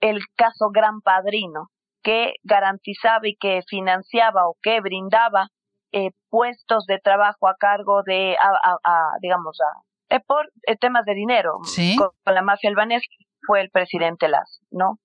el 0.01 0.21
caso 0.37 0.71
Gran 0.73 1.01
Padrino, 1.01 1.69
que 2.03 2.35
garantizaba 2.43 3.29
y 3.29 3.37
que 3.37 3.63
financiaba 3.69 4.49
o 4.49 4.57
que 4.63 4.81
brindaba 4.81 5.49
eh, 5.93 6.11
puestos 6.29 6.87
de 6.87 6.99
trabajo 6.99 7.49
a 7.49 7.57
cargo 7.59 8.03
de, 8.05 8.37
a, 8.39 9.13
digamos, 9.21 9.59
a, 9.61 10.15
eh, 10.15 10.21
por 10.27 10.51
eh, 10.67 10.77
temas 10.77 11.05
de 11.05 11.15
dinero. 11.15 11.59
Con, 11.99 12.35
la 12.35 12.43
mafia 12.43 12.71
albanesa 12.71 13.07
fue 13.47 13.61
el 13.61 13.71
presidente 13.71 14.29
Lazo, 14.29 14.61
¿no? 14.71 14.99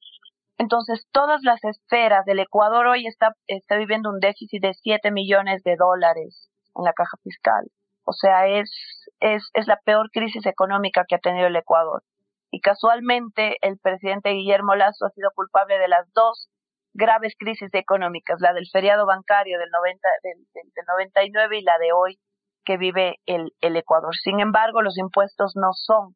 Entonces, 0.57 1.05
todas 1.11 1.41
las 1.43 1.63
esferas 1.63 2.23
del 2.25 2.39
Ecuador 2.39 2.87
hoy 2.87 3.07
está, 3.07 3.33
está 3.47 3.77
viviendo 3.77 4.09
un 4.09 4.19
déficit 4.19 4.61
de 4.61 4.73
7 4.73 5.11
millones 5.11 5.63
de 5.63 5.75
dólares 5.75 6.49
en 6.75 6.85
la 6.85 6.93
caja 6.93 7.17
fiscal. 7.23 7.65
O 8.05 8.13
sea, 8.13 8.47
es, 8.47 8.71
es, 9.19 9.49
es 9.53 9.67
la 9.67 9.79
peor 9.83 10.09
crisis 10.11 10.45
económica 10.45 11.03
que 11.07 11.15
ha 11.15 11.19
tenido 11.19 11.47
el 11.47 11.55
Ecuador. 11.55 12.03
Y 12.51 12.61
casualmente, 12.61 13.57
el 13.61 13.77
presidente 13.79 14.31
Guillermo 14.31 14.75
Lazo 14.75 15.05
ha 15.05 15.09
sido 15.09 15.29
culpable 15.35 15.77
de 15.77 15.87
las 15.87 16.11
dos 16.13 16.49
graves 16.93 17.33
crisis 17.37 17.69
económicas, 17.73 18.39
la 18.39 18.53
del 18.53 18.67
feriado 18.71 19.05
bancario 19.05 19.59
del, 19.59 19.69
90, 19.69 20.07
del, 20.23 20.85
99 20.87 21.57
y 21.57 21.61
la 21.61 21.77
de 21.77 21.91
hoy 21.91 22.17
que 22.63 22.77
vive 22.77 23.17
el, 23.25 23.51
el 23.61 23.75
Ecuador. 23.75 24.15
Sin 24.15 24.39
embargo, 24.39 24.81
los 24.81 24.97
impuestos 24.97 25.53
no 25.55 25.73
son 25.73 26.15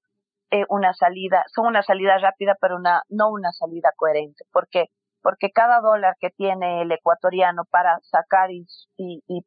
eh, 0.52 0.66
una 0.68 0.94
salida, 0.94 1.44
son 1.54 1.68
una 1.68 1.84
salida 1.84 2.18
rápida, 2.18 2.56
pero 2.60 2.78
una, 2.78 3.04
no 3.08 3.30
una 3.30 3.52
salida 3.52 3.92
coherente. 3.96 4.46
¿Por 4.52 4.68
qué? 4.68 4.86
Porque 5.22 5.52
cada 5.52 5.80
dólar 5.80 6.16
que 6.20 6.32
tiene 6.32 6.82
el 6.82 6.92
ecuatoriano 6.92 7.66
para 7.70 8.00
sacar 8.02 8.50
y, 8.50 8.66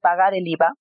pagar 0.01 0.35
el 0.35 0.47
IVA, 0.47 0.75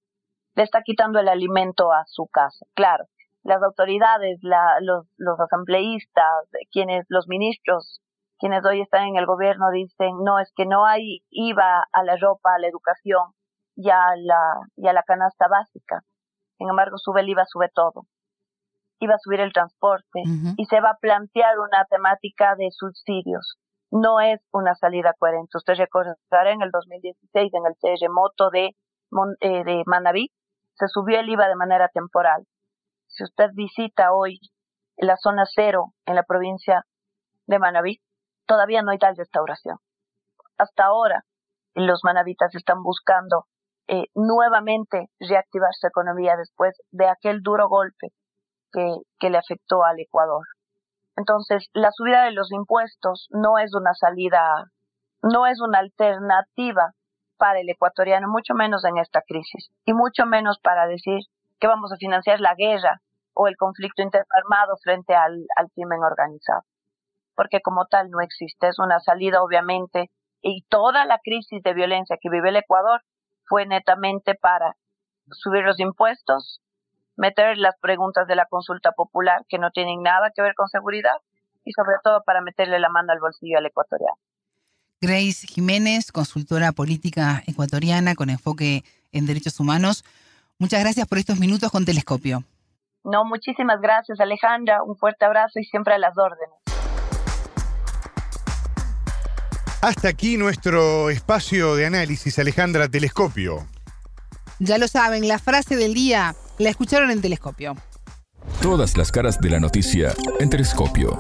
le 0.55 0.63
está 0.63 0.81
quitando 0.83 1.19
el 1.19 1.27
alimento 1.27 1.91
a 1.91 2.03
su 2.05 2.27
casa. 2.27 2.65
Claro, 2.75 3.05
las 3.43 3.61
autoridades, 3.63 4.39
la, 4.41 4.79
los, 4.81 5.07
los 5.17 5.39
asambleístas, 5.39 6.47
quienes, 6.71 7.05
los 7.09 7.27
ministros 7.27 8.01
quienes 8.41 8.65
hoy 8.65 8.81
están 8.81 9.07
en 9.07 9.17
el 9.17 9.27
gobierno 9.27 9.69
dicen, 9.69 10.17
no, 10.23 10.39
es 10.39 10.51
que 10.55 10.65
no 10.65 10.83
hay 10.83 11.23
IVA 11.29 11.85
a 11.91 12.03
la 12.03 12.17
ropa, 12.17 12.55
a 12.55 12.59
la 12.59 12.67
educación 12.67 13.33
y 13.75 13.91
a 13.91 14.15
la, 14.17 14.61
y 14.75 14.87
a 14.87 14.93
la 14.93 15.03
canasta 15.03 15.47
básica. 15.47 16.01
Sin 16.57 16.67
embargo, 16.67 16.97
sube 16.97 17.21
el 17.21 17.29
IVA, 17.29 17.45
sube 17.45 17.69
todo. 17.73 18.07
Iba 18.99 19.13
a 19.13 19.19
subir 19.19 19.41
el 19.41 19.53
transporte 19.53 20.23
y 20.57 20.65
se 20.65 20.81
va 20.81 20.91
a 20.91 20.97
plantear 20.99 21.59
una 21.59 21.85
temática 21.85 22.55
de 22.55 22.69
subsidios. 22.71 23.57
No 23.91 24.19
es 24.19 24.39
una 24.51 24.73
salida 24.73 25.13
coherente. 25.17 25.57
Usted 25.57 25.75
recordará 25.75 26.51
en 26.51 26.63
el 26.63 26.71
2016, 26.71 27.51
en 27.53 27.65
el 27.65 27.73
terremoto 27.79 28.49
de, 28.49 28.75
eh, 29.41 29.63
de 29.63 29.83
Manaví, 29.85 30.31
se 30.73 30.87
subió 30.87 31.19
el 31.19 31.29
IVA 31.29 31.47
de 31.47 31.55
manera 31.55 31.89
temporal. 31.89 32.45
Si 33.21 33.25
usted 33.25 33.51
visita 33.53 34.13
hoy 34.13 34.39
la 34.97 35.15
zona 35.15 35.43
cero 35.45 35.93
en 36.07 36.15
la 36.15 36.23
provincia 36.23 36.85
de 37.45 37.59
Manaví, 37.59 38.01
todavía 38.47 38.81
no 38.81 38.89
hay 38.89 38.97
tal 38.97 39.15
restauración. 39.15 39.77
Hasta 40.57 40.85
ahora, 40.85 41.21
los 41.75 42.03
manavitas 42.03 42.55
están 42.55 42.81
buscando 42.81 43.45
eh, 43.87 44.05
nuevamente 44.15 45.11
reactivar 45.19 45.69
su 45.73 45.85
economía 45.85 46.35
después 46.35 46.73
de 46.89 47.09
aquel 47.09 47.43
duro 47.43 47.69
golpe 47.69 48.07
que, 48.71 48.91
que 49.19 49.29
le 49.29 49.37
afectó 49.37 49.83
al 49.83 49.99
Ecuador. 49.99 50.47
Entonces, 51.15 51.69
la 51.73 51.91
subida 51.91 52.23
de 52.23 52.31
los 52.31 52.51
impuestos 52.51 53.27
no 53.29 53.59
es 53.59 53.75
una 53.75 53.93
salida, 53.93 54.63
no 55.21 55.45
es 55.45 55.61
una 55.61 55.77
alternativa 55.77 56.93
para 57.37 57.59
el 57.59 57.69
ecuatoriano, 57.69 58.27
mucho 58.29 58.55
menos 58.55 58.83
en 58.83 58.97
esta 58.97 59.21
crisis, 59.21 59.69
y 59.85 59.93
mucho 59.93 60.25
menos 60.25 60.57
para 60.57 60.87
decir 60.87 61.19
que 61.59 61.67
vamos 61.67 61.91
a 61.91 61.97
financiar 61.97 62.39
la 62.39 62.55
guerra 62.55 62.99
o 63.33 63.47
el 63.47 63.55
conflicto 63.57 64.01
interarmado 64.01 64.77
frente 64.83 65.15
al, 65.15 65.45
al 65.55 65.69
crimen 65.71 66.03
organizado 66.03 66.63
porque 67.41 67.61
como 67.61 67.85
tal 67.87 68.09
no 68.11 68.21
existe. 68.21 68.67
Es 68.67 68.79
una 68.79 68.99
salida, 68.99 69.41
obviamente, 69.41 70.11
y 70.41 70.63
toda 70.69 71.05
la 71.05 71.19
crisis 71.23 71.61
de 71.63 71.73
violencia 71.73 72.17
que 72.21 72.29
vive 72.29 72.49
el 72.49 72.57
Ecuador 72.57 73.01
fue 73.45 73.65
netamente 73.65 74.35
para 74.35 74.75
subir 75.31 75.63
los 75.63 75.79
impuestos, 75.79 76.61
meter 77.15 77.57
las 77.57 77.75
preguntas 77.79 78.27
de 78.27 78.35
la 78.35 78.45
consulta 78.45 78.91
popular 78.91 79.43
que 79.49 79.57
no 79.57 79.71
tienen 79.71 80.01
nada 80.01 80.31
que 80.35 80.41
ver 80.41 80.55
con 80.55 80.67
seguridad 80.67 81.15
y 81.63 81.71
sobre 81.73 81.95
todo 82.03 82.21
para 82.23 82.41
meterle 82.41 82.79
la 82.79 82.89
mano 82.89 83.11
al 83.11 83.19
bolsillo 83.19 83.57
al 83.57 83.65
ecuatoriano. 83.65 84.17
Grace 84.99 85.47
Jiménez, 85.47 86.11
consultora 86.11 86.71
política 86.73 87.41
ecuatoriana 87.47 88.13
con 88.13 88.29
enfoque 88.29 88.83
en 89.11 89.25
derechos 89.25 89.59
humanos. 89.59 90.03
Muchas 90.59 90.81
gracias 90.81 91.07
por 91.07 91.17
estos 91.17 91.39
minutos 91.39 91.71
con 91.71 91.85
Telescopio. 91.85 92.43
No, 93.03 93.25
muchísimas 93.25 93.81
gracias 93.81 94.19
Alejandra, 94.19 94.83
un 94.83 94.95
fuerte 94.95 95.25
abrazo 95.25 95.59
y 95.59 95.63
siempre 95.63 95.95
a 95.95 95.97
las 95.97 96.17
órdenes. 96.17 96.55
Hasta 99.81 100.09
aquí 100.09 100.37
nuestro 100.37 101.09
espacio 101.09 101.75
de 101.75 101.87
análisis, 101.87 102.37
Alejandra 102.37 102.87
Telescopio. 102.87 103.65
Ya 104.59 104.77
lo 104.77 104.87
saben, 104.87 105.27
la 105.27 105.39
frase 105.39 105.75
del 105.75 105.95
día 105.95 106.35
la 106.59 106.69
escucharon 106.69 107.09
en 107.09 107.19
Telescopio. 107.19 107.73
Todas 108.61 108.95
las 108.95 109.11
caras 109.11 109.41
de 109.41 109.49
la 109.49 109.59
noticia 109.59 110.11
en 110.39 110.51
Telescopio. 110.51 111.17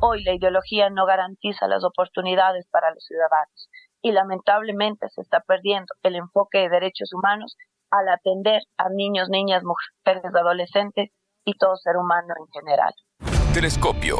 Hoy 0.00 0.22
la 0.22 0.34
ideología 0.34 0.90
no 0.90 1.06
garantiza 1.06 1.66
las 1.66 1.82
oportunidades 1.82 2.68
para 2.70 2.94
los 2.94 3.04
ciudadanos 3.04 3.68
y 4.00 4.12
lamentablemente 4.12 5.08
se 5.08 5.22
está 5.22 5.40
perdiendo 5.40 5.92
el 6.04 6.14
enfoque 6.14 6.58
de 6.58 6.68
derechos 6.68 7.12
humanos 7.12 7.56
al 7.98 8.08
atender 8.08 8.62
a 8.76 8.88
niños, 8.88 9.28
niñas, 9.28 9.62
mujeres, 9.62 10.34
adolescentes 10.34 11.10
y 11.44 11.54
todo 11.54 11.76
ser 11.76 11.96
humano 11.96 12.34
en 12.38 12.46
general. 12.60 12.92
Telescopio. 13.52 14.16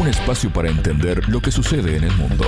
Un 0.00 0.08
espacio 0.08 0.52
para 0.52 0.68
entender 0.68 1.28
lo 1.28 1.40
que 1.40 1.50
sucede 1.50 1.96
en 1.96 2.04
el 2.04 2.12
mundo. 2.16 2.44